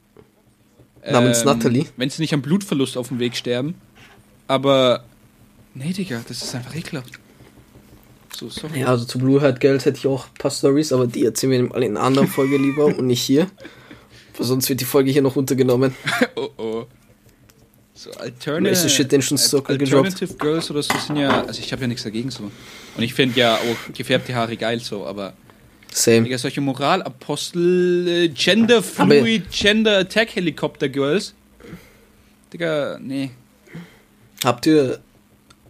[1.12, 1.86] Namens Natalie.
[1.97, 3.76] Wenn sie nicht am Blutverlust auf dem Weg sterben.
[4.47, 5.03] Aber,
[5.74, 7.20] nee, Digga, das ist einfach ekelhaft.
[8.36, 8.82] So, sorry.
[8.82, 11.51] Ja, also zu Blue Hat Girls hätte ich auch ein paar Stories, aber die erzählen
[11.51, 13.47] wir mal in einer anderen Folge lieber und nicht hier.
[14.38, 15.95] Weil sonst wird die Folge hier noch runtergenommen.
[16.36, 16.86] Oh, oh.
[17.93, 20.06] So, Alternative, Shit, den schon Circle gedroppt.
[20.06, 22.43] Alternative Girls oder so sind ja, also ich habe ja nichts dagegen so.
[22.43, 25.34] Und ich finde ja auch gefärbte Haare geil so, aber
[25.96, 26.24] Same.
[26.24, 31.34] Digga, solche Moralapostel, äh, Gender Fluid, Gender Attack Helikopter Girls.
[32.52, 33.32] Digga, nee.
[34.43, 35.00] Habt ihr,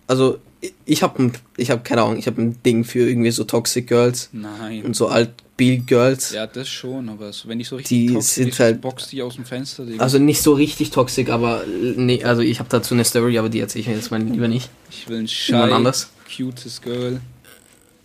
[0.07, 0.39] also
[0.85, 4.29] ich- habe ich hab keine Ahnung, ich habe ein Ding für irgendwie so Toxic Girls
[4.31, 4.83] Nein.
[4.83, 6.31] und so alt Bill Girls.
[6.33, 9.11] Ja, das schon, aber so, wenn ich so richtig Die toxisch sind ist, halt- boxt
[9.11, 10.03] die aus dem Fenster, Digga.
[10.03, 13.59] Also nicht so richtig toxisch, aber nee, also ich habe dazu eine Story, aber die
[13.59, 14.69] erzähle ich mir jetzt mal lieber nicht.
[14.89, 16.09] ich will ein Jemand schei, anders?
[16.35, 17.21] cutes Girl.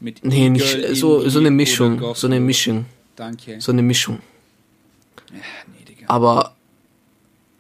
[0.01, 2.87] Mit Nee, nicht E-Girl, so so eine Mischung, so eine Mischung,
[3.17, 3.61] Danke.
[3.61, 4.21] so eine Mischung.
[5.31, 5.37] Ja,
[5.79, 6.07] nee, Digga.
[6.09, 6.57] Aber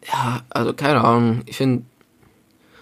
[0.06, 1.84] ja, also keine Ahnung, ich finde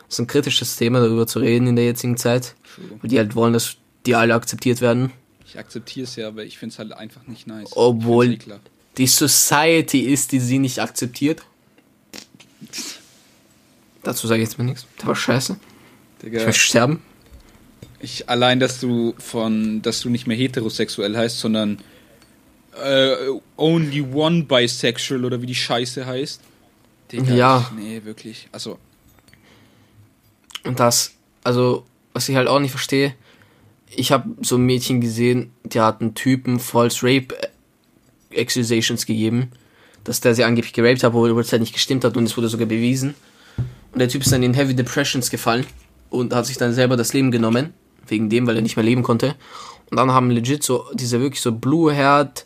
[0.08, 2.54] es ist ein kritisches Thema darüber zu reden in der jetzigen Zeit,
[3.00, 5.12] weil die halt wollen, dass die alle akzeptiert werden.
[5.44, 7.70] Ich akzeptiere es ja, aber ich finde es halt einfach nicht nice.
[7.72, 8.46] Obwohl- Ich.
[8.96, 11.42] Die Society ist, die sie nicht akzeptiert.
[14.02, 14.86] Dazu sage ich jetzt mal nichts.
[14.96, 15.56] Das war scheiße.
[16.18, 17.02] Ich Digga, möchte sterben.
[18.00, 21.78] Ich, allein, dass du von, dass du nicht mehr heterosexuell heißt, sondern
[22.82, 23.14] äh,
[23.56, 26.40] only one bisexual oder wie die Scheiße heißt.
[27.12, 27.70] Digga, Ja.
[27.76, 28.48] Nee, wirklich.
[28.52, 28.78] Also,
[30.64, 33.14] Und das, also, was ich halt auch nicht verstehe,
[33.94, 37.34] ich habe so ein Mädchen gesehen, die hat einen Typen False Rape
[38.34, 39.50] Accusations gegeben,
[40.04, 42.48] dass der sie angeblich geraped hat, obwohl es halt nicht gestimmt hat und es wurde
[42.48, 43.14] sogar bewiesen.
[43.92, 45.66] Und der Typ ist dann in Heavy Depressions gefallen
[46.10, 47.72] und hat sich dann selber das Leben genommen,
[48.10, 49.34] wegen dem, weil er nicht mehr leben konnte.
[49.90, 52.44] Und dann haben legit so, diese wirklich so blue-haired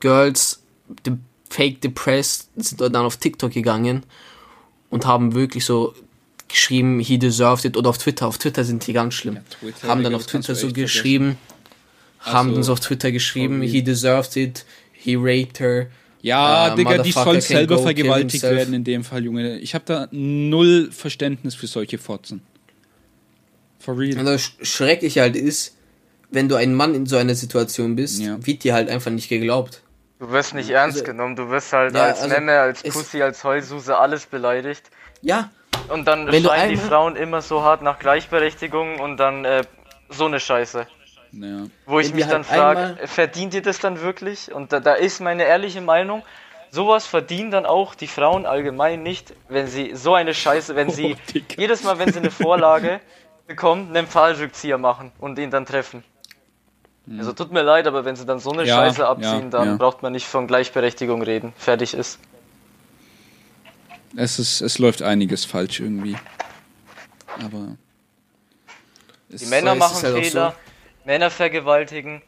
[0.00, 0.62] Girls,
[1.06, 1.14] de
[1.48, 4.04] fake depressed, sind dann auf TikTok gegangen
[4.90, 5.94] und haben wirklich so
[6.48, 9.38] geschrieben, he deserved it, oder auf Twitter, auf Twitter sind die ganz schlimm.
[9.62, 10.82] Ja, haben dann auf Twitter so echt vergessen.
[10.82, 11.38] geschrieben,
[12.20, 15.86] haben Also, dann so auf Twitter geschrieben, he deserved it, he raped her.
[16.20, 19.58] ja, Äh, Digga, die Motherfucker soll can selber vergewaltigt werden in dem Fall, Junge.
[19.60, 22.42] Ich habe da null Verständnis für solche Fotzen.
[23.82, 24.18] For real.
[24.18, 25.76] Und das Schreckliche halt ist,
[26.30, 28.36] wenn du ein Mann in so einer Situation bist, Ja.
[28.46, 29.82] wird dir halt einfach nicht geglaubt.
[30.18, 33.22] Du wirst nicht ernst Also- genommen, du wirst halt Ja, als also Memme, als Pussy,
[33.22, 34.90] als Heulsuse alles beleidigt.
[35.20, 35.50] Ja,
[35.88, 39.62] Und dann Wenn schreien die Frauen immer so hart nach Gleichberechtigung und dann äh,
[40.10, 40.86] so eine Scheiße.
[41.32, 41.64] Ja.
[41.86, 42.60] Wo ich Wenn mich die dann halt
[42.96, 44.52] frage, verdient ihr das dann wirklich?
[44.54, 46.22] Und da, da ist meine ehrliche Meinung,
[46.70, 51.16] sowas verdienen dann auch die Frauen allgemein nicht, wenn sie so eine Scheiße, wenn sie
[51.34, 53.00] Oh, jedes Mal, wenn sie eine Vorlage
[53.46, 56.04] bekommen, einen Pfahlrückzieher machen und ihn dann treffen.
[57.18, 58.64] Also tut mir leid, aber wenn sie dann so eine.
[58.64, 59.76] Ja, Scheiße abziehen, ja, dann ja.
[59.76, 61.52] braucht man nicht von Gleichberechtigung reden.
[61.56, 62.20] Fertig ist.
[64.16, 66.16] Es, ist, es läuft einiges falsch irgendwie.
[67.42, 67.76] Aber.
[69.28, 70.54] Die Männer machen halt Fehler,
[71.04, 72.22] Männer vergewaltigen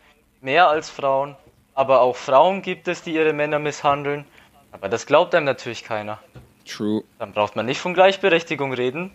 [0.45, 1.37] mehr als Frauen,
[1.75, 4.25] aber auch Frauen gibt es, die ihre Männer misshandeln.
[4.71, 6.21] Aber das glaubt einem natürlich keiner.
[6.67, 7.03] True.
[7.19, 9.11] Dann braucht man nicht von Gleichberechtigung reden,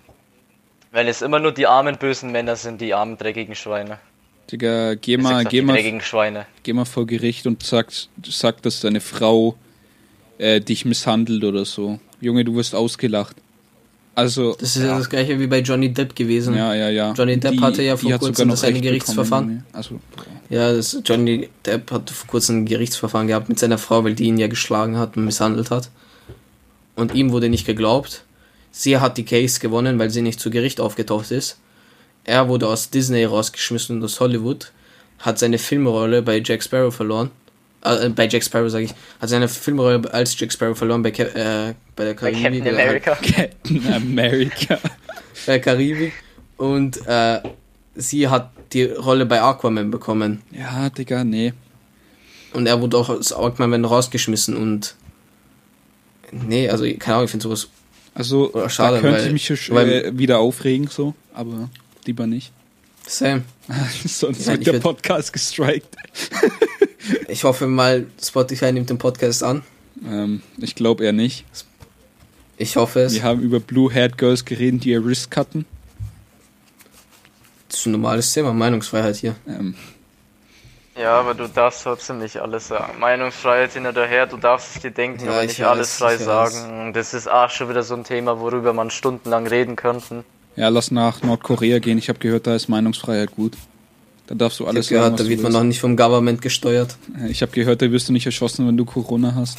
[0.92, 4.00] weil es immer nur die armen bösen Männer sind, die armen dreckigen Schweine.
[4.52, 7.88] Digga, geh mal, gesagt, geh die mal, geh mal vor Gericht und sag,
[8.26, 9.56] sag dass deine Frau
[10.40, 12.00] äh, dich misshandelt oder so.
[12.20, 13.36] Junge, du wirst ausgelacht.
[14.16, 16.54] Also, das ist ja, das gleiche wie bei Johnny Depp gewesen.
[16.56, 17.14] ja, ja, ja.
[17.14, 19.64] Johnny Depp hatte ja vor kurzem sogar noch das eine Gerichtsverfahren.
[19.72, 20.00] Also,
[20.50, 24.26] Ja, das, Johnny Depp hat vor kurzem ein Gerichtsverfahren gehabt mit seiner Frau, weil die
[24.26, 25.90] ihn ja geschlagen hat und misshandelt hat.
[26.96, 28.26] Und ihm wurde nicht geglaubt.
[28.72, 31.60] Sie hat die Case gewonnen, weil sie nicht zu Gericht aufgetaucht ist.
[32.24, 34.72] Er wurde aus Disney rausgeschmissen und aus Hollywood,
[35.20, 37.32] hat seine Filmrolle bei Jack Sparrow verloren.
[37.84, 41.36] Äh, bei Jack Sparrow sage ich, hat seine Filmrolle als Jack Sparrow verloren bei, Cap
[41.36, 42.44] äh, bei der Bei Karibik.
[42.44, 43.16] Captain oder halt America.
[43.22, 44.80] Captain America.
[45.46, 46.14] bei der Karibik.
[46.58, 47.42] Und äh,
[47.96, 50.42] sie hat die Rolle bei Aquaman bekommen.
[50.52, 51.54] Ja, Digga, nee.
[52.54, 54.96] Und er wurde auch aus Aquaman rausgeschmissen und.
[56.32, 57.70] Nee, also keine Ahnung, ich finde sowas.
[58.16, 61.70] Also, Oder schade, da könnte weil- ich mich schon äh, wieder aufregen, so, aber
[62.06, 62.52] lieber nicht.
[63.08, 63.44] Sam.
[64.06, 65.96] Sonst Ja, wird der Podcast gestrikt.
[67.28, 69.64] Ich hoffe mal, Spotify nimmt den Podcast an.
[70.06, 71.44] Ähm, ich glaube eher nicht.
[72.58, 73.14] Ich hoffe es.
[73.14, 75.66] Wir haben über Blue-Haired Girls geredet, die ihr Wrist cutten.
[77.68, 79.36] Das ist ein normales Thema, Meinungsfreiheit hier.
[79.48, 79.76] Ähm,
[81.00, 83.00] Ja, aber du darfst trotzdem nicht alles sagen.
[83.00, 85.98] Meinungsfreiheit hin oder her, du darfst es dir denken, Ja, aber ich nicht weiß, alles
[85.98, 86.94] frei ich sagen.
[86.94, 90.24] Das ist auch schon wieder so ein Thema, worüber man stundenlang reden könnten.
[90.56, 91.98] ja, lass nach Nordkorea gehen.
[91.98, 93.54] Ich habe gehört, da ist Meinungsfreiheit gut.
[94.28, 95.96] Da darfst du Ich habe alles sagen, gehört, was da wird man noch nicht vom
[95.96, 96.98] Government gesteuert.
[97.30, 99.58] Ich habe gehört, da wirst du nicht erschossen, wenn du Corona hast.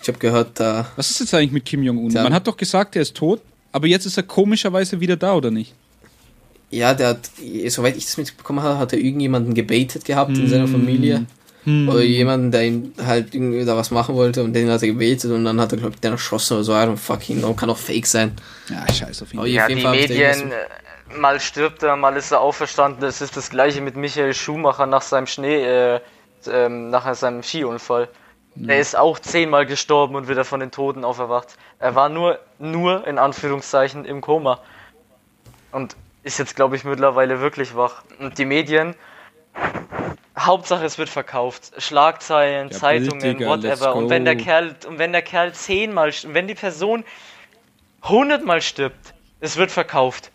[0.00, 0.86] Ich habe gehört, da.
[0.96, 2.12] Was ist jetzt eigentlich mit Kim Jong-un?
[2.12, 3.40] Man hat doch gesagt, er ist tot,
[3.72, 5.74] aber jetzt ist er komischerweise wieder da, oder nicht?
[6.74, 7.30] Ja, der hat,
[7.68, 11.26] soweit ich das mitbekommen habe, hat er irgendjemanden gebaitet gehabt in seiner Familie.
[11.66, 15.30] Oder jemanden, der ihm halt irgendwie da was machen wollte und den hat er gebaitet
[15.30, 16.72] und dann hat er, glaube ich, den erschossen oder so.
[16.72, 18.32] I don't fucking know, kann auch fake sein.
[18.68, 19.38] Ja, scheiß auf ihn.
[19.38, 20.52] Aber Ja, auf jeden die Fall Medien, irgendwas-
[21.14, 23.00] äh, mal stirbt er, mal ist er auferstanden.
[23.00, 26.00] Das ist das gleiche mit Michael Schumacher nach seinem Schnee, äh,
[26.50, 28.08] ähm, nach seinem Skiunfall.
[28.56, 31.56] Der ist auch zehnmal gestorben und wieder von den Toten auferwacht.
[31.78, 34.60] Er war nur, nur in Anführungszeichen im Koma.
[35.72, 38.02] Und ist jetzt, glaube ich, mittlerweile wirklich wach.
[38.18, 38.94] Und die Medien,
[40.38, 41.72] Hauptsache es wird verkauft.
[41.78, 43.94] Schlagzeilen, Ja, Zeitungen, Bild, Digga, whatever.
[43.94, 44.36] Und wenn der.
[44.36, 47.04] Kerl, und wenn der Kerl zehnmal, st- wenn die Person
[48.02, 50.30] hundertmal stirbt, es wird verkauft.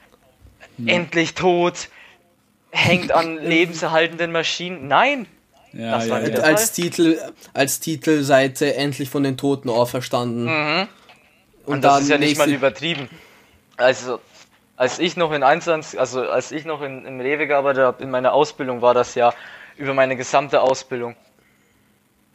[0.86, 1.90] Endlich tot,
[2.72, 4.88] hängt an lebenserhaltenden Maschinen.
[4.88, 5.26] Nein,
[5.74, 6.28] Ja, Das ja, war ja.
[6.28, 7.20] wieder- als Titel,
[7.54, 10.46] als Titelseite endlich von den Toten auferstanden.
[10.46, 10.88] Mhm.
[11.66, 13.10] Und, Und das dann ist ja nicht mal übertrieben.
[13.76, 14.20] Also,
[14.80, 18.10] als ich noch in Einsatz, also als ich noch in, im Rewe gearbeitet habe, in
[18.10, 19.34] meiner Ausbildung war das ja
[19.76, 21.18] über meine gesamte Ausbildung.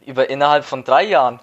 [0.05, 1.41] Über innerhalb von drei Jahren.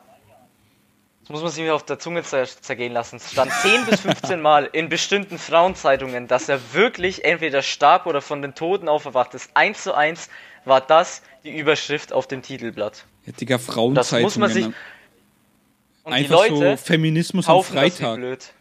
[1.21, 3.15] Das muss man sich mir auf der Zunge zer zergehen lassen.
[3.15, 8.21] Es stand 10 bis 15 Mal in bestimmten Frauenzeitungen, dass er wirklich entweder starb oder
[8.21, 9.49] von den Toten auferwacht ist.
[9.55, 10.29] Eins zu eins
[10.65, 13.05] war das die Überschrift auf dem Titelblatt.
[13.25, 14.23] ja Digga, Das Frauenzeitungen.
[14.23, 14.65] muss man sich.
[14.65, 14.75] Und
[16.05, 18.17] die Einfach Leute so Feminismus am das Freitag.
[18.17, 18.53] blöd.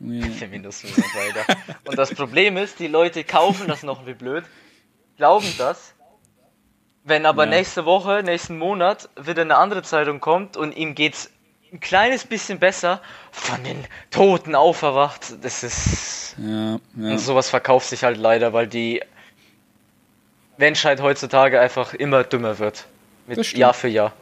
[0.00, 0.26] Ja.
[0.38, 1.58] Feminismus weiter.
[1.84, 4.44] Und das Problem ist, die Leute kaufen das noch wie blöd,
[5.16, 5.94] glauben das.
[7.04, 7.50] Wenn aber Ja.
[7.50, 11.30] nächste Woche, nächsten Monat wieder eine andere Zeitung kommt und ihm geht's
[11.72, 13.00] ein kleines bisschen besser,
[13.32, 16.36] von den Toten auferwacht, das ist.
[16.38, 16.78] Ja, ja.
[17.12, 19.02] Und sowas verkauft sich halt leider, weil die
[20.56, 22.86] Menschheit heutzutage einfach immer dümmer wird.
[23.26, 23.52] Mit.
[23.56, 24.12] Jahr für Jahr.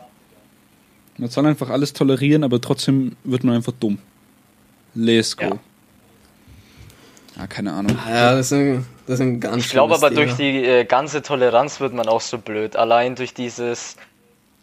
[1.19, 3.99] Man soll einfach alles tolerieren, aber trotzdem wird man einfach dumm.
[4.95, 5.45] Let's go.
[5.47, 5.59] Ja.
[7.39, 7.97] Ja, keine Ahnung.
[8.09, 10.51] Ja, das ist ein, das ist ein ganz Ich glaube aber durch Thema.
[10.61, 12.77] die äh, ganze Toleranz wird man auch so blöd.
[12.77, 13.97] Allein durch dieses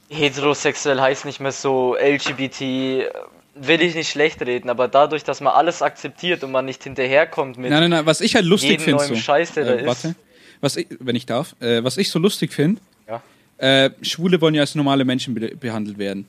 [0.10, 3.10] heterosexuell heißt nicht mehr so LGBT, äh,
[3.56, 7.58] will ich nicht schlecht reden, aber dadurch, dass man alles akzeptiert und man nicht hinterherkommt
[7.58, 8.98] mit Nein, nein, nein, was ich halt lustig finde.
[9.04, 9.16] neuen So.
[9.16, 9.86] Scheiß, der da äh, ist.
[9.88, 10.16] warte.
[10.62, 13.22] Was ich, wenn ich darf, äh, was ich so lustig finde, Ja.
[13.58, 16.28] äh, Schwule wollen ja als normale Menschen be behandelt werden.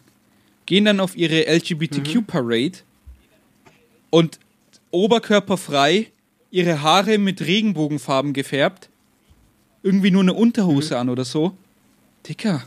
[0.66, 2.04] Gehen dann auf ihre Mhm.
[4.10, 4.38] Und
[4.90, 6.08] oberkörperfrei,
[6.50, 8.88] ihre Haare mit Regenbogenfarben gefärbt,
[9.82, 11.00] irgendwie nur eine Unterhose Mhm.
[11.00, 11.52] an oder so.
[12.28, 12.62] Dicker,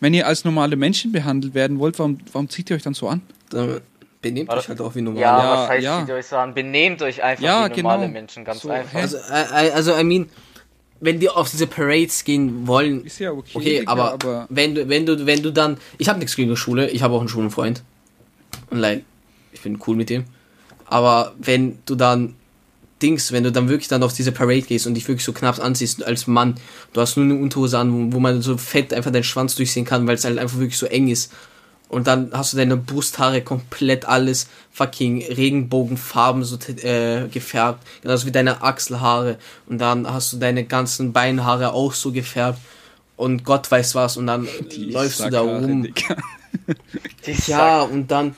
[0.00, 3.08] wenn ihr als normale Menschen behandelt werden wollt, warum, warum zieht ihr euch dann so
[3.08, 3.22] an?
[3.50, 3.80] Dann
[4.20, 5.22] benehmt euch halt auch wie normal.
[5.22, 6.00] Ja, Ja, was heißt, ja.
[6.04, 6.54] zieht euch so an?
[6.54, 8.12] Benehmt euch einfach Ja, wie normale genau.
[8.12, 8.94] Menschen, ganz So, einfach.
[9.00, 10.28] Also, äh, also, I mean,
[11.00, 14.74] wenn die auf diese Parades gehen wollen, Ist ja okay, okay, Digga, aber, aber- wenn
[14.74, 17.20] du, wenn du, wenn du dann, ich habe nichts gegen die Schule, ich habe auch
[17.20, 17.82] einen Schulenfreund
[18.70, 19.04] und like,
[19.52, 20.24] ich bin cool mit dem,
[20.90, 22.34] aber wenn du dann
[23.00, 25.60] Dings, wenn du dann wirklich dann auf diese Parade gehst und dich wirklich so knapp
[25.60, 26.56] anziehst als Mann,
[26.92, 30.06] du hast nur eine Unterhose an, wo, man so fett einfach deinen Schwanz durchsehen kann,
[30.06, 31.32] weil es halt einfach wirklich so eng ist.
[31.88, 38.32] Und dann hast du deine Brusthaare komplett alles fucking Regenbogenfarben so äh, gefärbt, genauso wie
[38.32, 39.38] deine Achselhaare.
[39.66, 42.58] Und dann hast du deine ganzen Beinhaare auch so gefärbt.
[43.16, 44.16] Und Gott weiß was.
[44.18, 45.88] Und dann Die läufst du da Sackhaare, rum.
[47.46, 48.34] Ja, und dann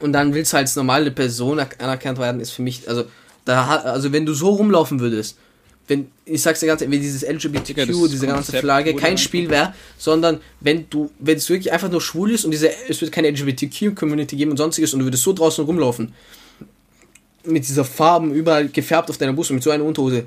[0.00, 3.04] und dann willst du als normale Person anerkannt werden, ist für mich, also
[3.44, 5.36] da also wenn du so rumlaufen würdest,
[5.86, 9.18] wenn, ich sag's dir ganz ehrlich, wenn dieses LGBTQ, das diese ganze Konzept Flagge kein
[9.18, 13.00] Spiel wäre, sondern wenn du, wenn es wirklich einfach nur schwul ist und diese, es
[13.00, 16.14] wird keine LGBTQ-Community geben und sonstiges und du würdest so draußen rumlaufen,
[17.44, 20.24] mit dieser Farben überall gefärbt auf deiner Brust und mit so einer Unterhose,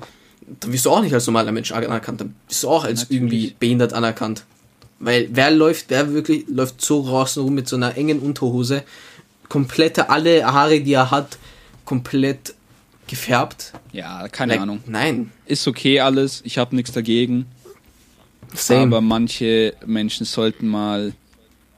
[0.60, 3.22] dann wirst du auch nicht als normaler Mensch anerkannt, dann bist du auch als Natürlich.
[3.22, 4.44] irgendwie behindert anerkannt.
[5.00, 8.84] Weil wer läuft, wer wirklich läuft so draußen rum mit so einer engen Unterhose,
[9.48, 11.38] komplette, alle Haare, die er hat,
[11.84, 12.54] komplett
[13.06, 13.72] gefärbt?
[13.92, 14.80] Ja, keine Like, Ahnung.
[14.86, 15.32] Nein.
[15.46, 17.46] Ist okay alles, ich habe nichts dagegen.
[18.54, 18.82] Same.
[18.82, 21.12] Aber manche Menschen sollten mal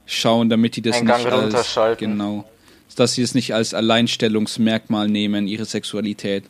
[0.06, 2.10] schauen, damit die das Einen nicht Gang als runterschalten.
[2.12, 2.48] genau,
[2.96, 6.44] dass sie es nicht als Alleinstellungsmerkmal nehmen, ihre Sexualität.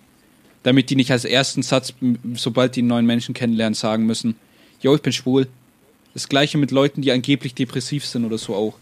[0.63, 1.95] Damit die nicht als ersten Satz,
[2.35, 4.37] sobald die einen neuen Menschen kennenlernen, sagen müssen,
[4.81, 5.47] yo, ich bin schwul.
[6.13, 8.75] Das gleiche mit Leuten, die angeblich depressiv sind oder so auch.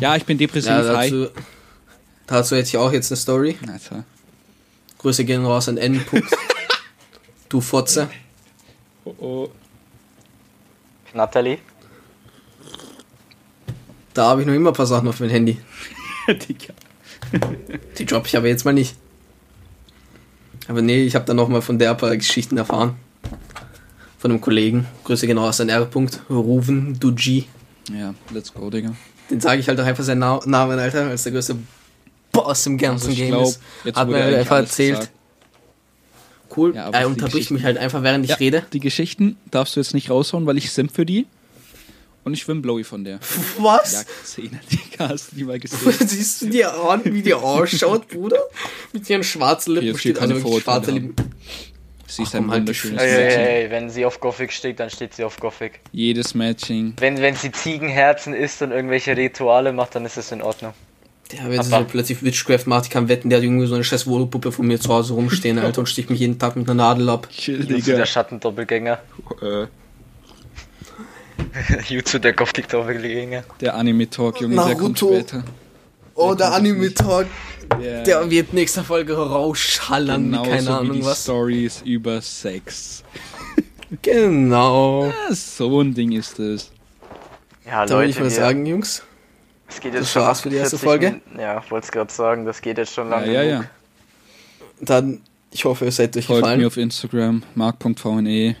[0.00, 1.28] Ja, ich bin depressiv, ja, hi.
[2.26, 3.58] Dazu, hätte ich auch jetzt eine Story.
[3.66, 4.04] Alter.
[4.98, 6.04] Grüße gehen raus an N.
[6.04, 6.28] Punkt.
[7.48, 8.08] du Fotze.
[9.04, 9.50] Oh, oh.
[11.14, 11.58] Natalie.
[14.14, 15.58] Da habe ich noch immer ein paar Sachen auf mein Handy.
[16.28, 16.74] Digga.
[17.98, 18.96] Die droppe ich aber jetzt mal nicht.
[20.68, 22.94] Aber nee, ich habe dann noch mal von der ein paar Geschichten erfahren.
[24.18, 24.86] Von einem Kollegen.
[25.04, 25.84] Grüße genau aus an R.
[25.86, 26.20] Punkt.
[26.30, 27.46] Ruven Duji.
[27.92, 28.94] Ja, let's go, Digga.
[29.30, 31.56] Den sage ich halt auch einfach seinen Na Namen, Alter, als der größte
[32.32, 33.60] Boss im ganzen Also ich Game glaub, ist.
[33.84, 34.98] jetzt Hat wurde mir halt einfach erzählt.
[34.98, 35.12] gesagt.
[36.56, 36.74] Cool.
[36.74, 38.62] Ja, er die unterbricht mich halt einfach, während ich Ja, rede.
[38.72, 41.26] Die Geschichten darfst du jetzt nicht raushauen, weil ich simp für die.
[42.24, 43.18] Und ich bin Blowy von der.
[43.58, 43.92] Was?
[43.92, 45.92] Ja, Szene, Digga, hast du die mal gesehen?
[46.06, 48.38] Siehst du dir an, wie die ausschaut, Bruder?
[48.92, 51.34] Mit ihren schwarzen Lippen steht also keine wirklich schwarze Vorurteile Lippen.
[52.06, 53.02] Sie ist Ach, ein halt die wunderschönes.
[53.02, 53.40] Ey, Mädchen.
[53.40, 55.80] ey, ey, wenn sie auf Gothic steht, dann steht sie auf Gothic.
[55.92, 56.92] Jedes Matching.
[56.98, 60.74] Wenn, wenn sie Ziegenherzen isst und irgendwelche Rituale macht, dann ist es in Ordnung.
[61.32, 63.84] Der, wenn Aber- so plötzlich Witchcraft macht, ich kann wetten, der hat irgendwie so eine
[63.84, 66.74] scheiß Wohlpuppe von mir zu Hause rumstehen, Alter, und sticht mich jeden Tag mit einer
[66.74, 67.28] Nadel ab.
[67.30, 68.98] Chill, Jutsu der Schattendoppelgänger.
[69.40, 69.66] Äh,
[71.88, 73.44] Jutsu der Gothic-Doppelgänger.
[73.60, 75.14] der Anime-Talk, Junge, der kommt Naruto.
[75.14, 75.44] später.
[76.14, 77.26] Oh, der Anime-Talk,
[77.80, 81.22] Der, der wird nächste Folge rausschallern, wie genauso keine wie Ahnung die was.
[81.22, 83.02] Stories über Sex.
[84.02, 85.06] Genau.
[85.06, 86.70] Ja, so ein Ding ist es.
[87.66, 89.02] Ja, Da würde ich Leute, mal sagen, Jungs,
[89.74, 91.20] es geht jetzt das schon war's für die erste 40 Folge.
[91.32, 93.32] Min- Ja, wollte es gerade sagen, das geht jetzt schon Ja, lange.
[93.32, 93.62] ja, genug.
[93.64, 93.70] ja.
[94.80, 95.20] dann,
[95.50, 96.60] ich hoffe, es seid euch Folgt gefallen.
[96.60, 98.56] mir auf Instagram, mark.vne.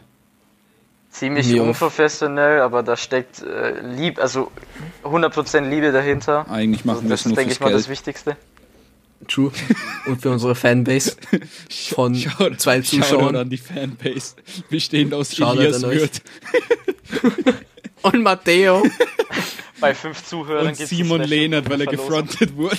[1.10, 1.64] Ziemlich Jo.
[1.64, 4.50] unprofessionell, aber da steckt äh, lieb, also
[5.04, 6.50] 100% Liebe dahinter.
[6.50, 7.78] Eigentlich machen Also wir das es nur ist, denke ich mal, Geld.
[7.80, 8.36] das Wichtigste.
[9.28, 9.52] True.
[10.06, 11.14] Und für unsere Fanbase
[11.94, 14.34] von Shoutout- zwei Zuschauern an die Fanbase,
[14.70, 15.82] bestehend aus Shoutout Elias.
[15.82, 16.22] Wirth
[18.02, 18.82] und Matteo.
[19.82, 22.26] Bei fünf Zuhörern und Simon Lehnert, weil er Verlosung.
[22.26, 22.78] gefrontet wurde.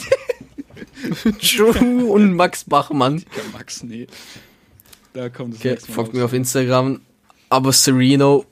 [1.41, 3.20] True und Max Bachmann.
[3.36, 4.08] Ja, Max, nee.
[5.14, 7.01] Da kommt es Okay, nächste Mal folgt mir auf Instagram.
[7.49, 8.45] Aber Sereno.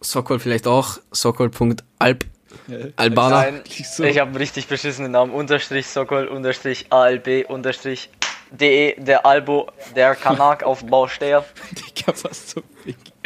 [0.00, 0.98] Sokol vielleicht auch.
[1.10, 2.24] Sokol.alb.
[2.68, 2.76] Ja.
[2.96, 3.36] Albaner.
[3.36, 4.04] Nein, so.
[4.04, 5.32] ich habe einen richtig beschissenen Namen.
[5.32, 8.10] Unterstrich Sokol, Unterstrich ALB, Unterstrich
[8.50, 11.44] DE, der Albo, der Kanak auf Bausteher.
[11.72, 12.62] Digga, was so.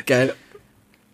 [0.07, 0.34] Geil.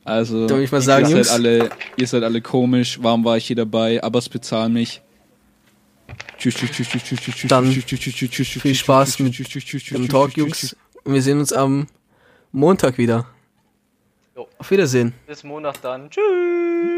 [0.07, 1.29] Also, würde ich mal sagen, ihr, Jungs.
[1.29, 2.99] seid alle, ihr seid alle komisch.
[3.03, 4.03] Warum war ich hier dabei?
[4.03, 5.03] Aber es bezahlen mich.
[6.39, 9.25] Tschüss, tschüss, tschüss, tschüss, tschüss, tschüss, Dann tschüss, tschüss, tschüss, tschüss, tschüss, viel Spaß tschüss,
[9.25, 10.77] mit tschüss, tschüss, tschüss, Im tschüss, Talk, Jungs.
[11.03, 11.89] Und wir sehen uns am
[12.53, 13.27] Montag wieder.
[14.37, 14.47] Jo.
[14.59, 15.13] Auf Wiedersehen.
[15.27, 16.09] Bis Monat dann.
[16.09, 16.96] Tschüss.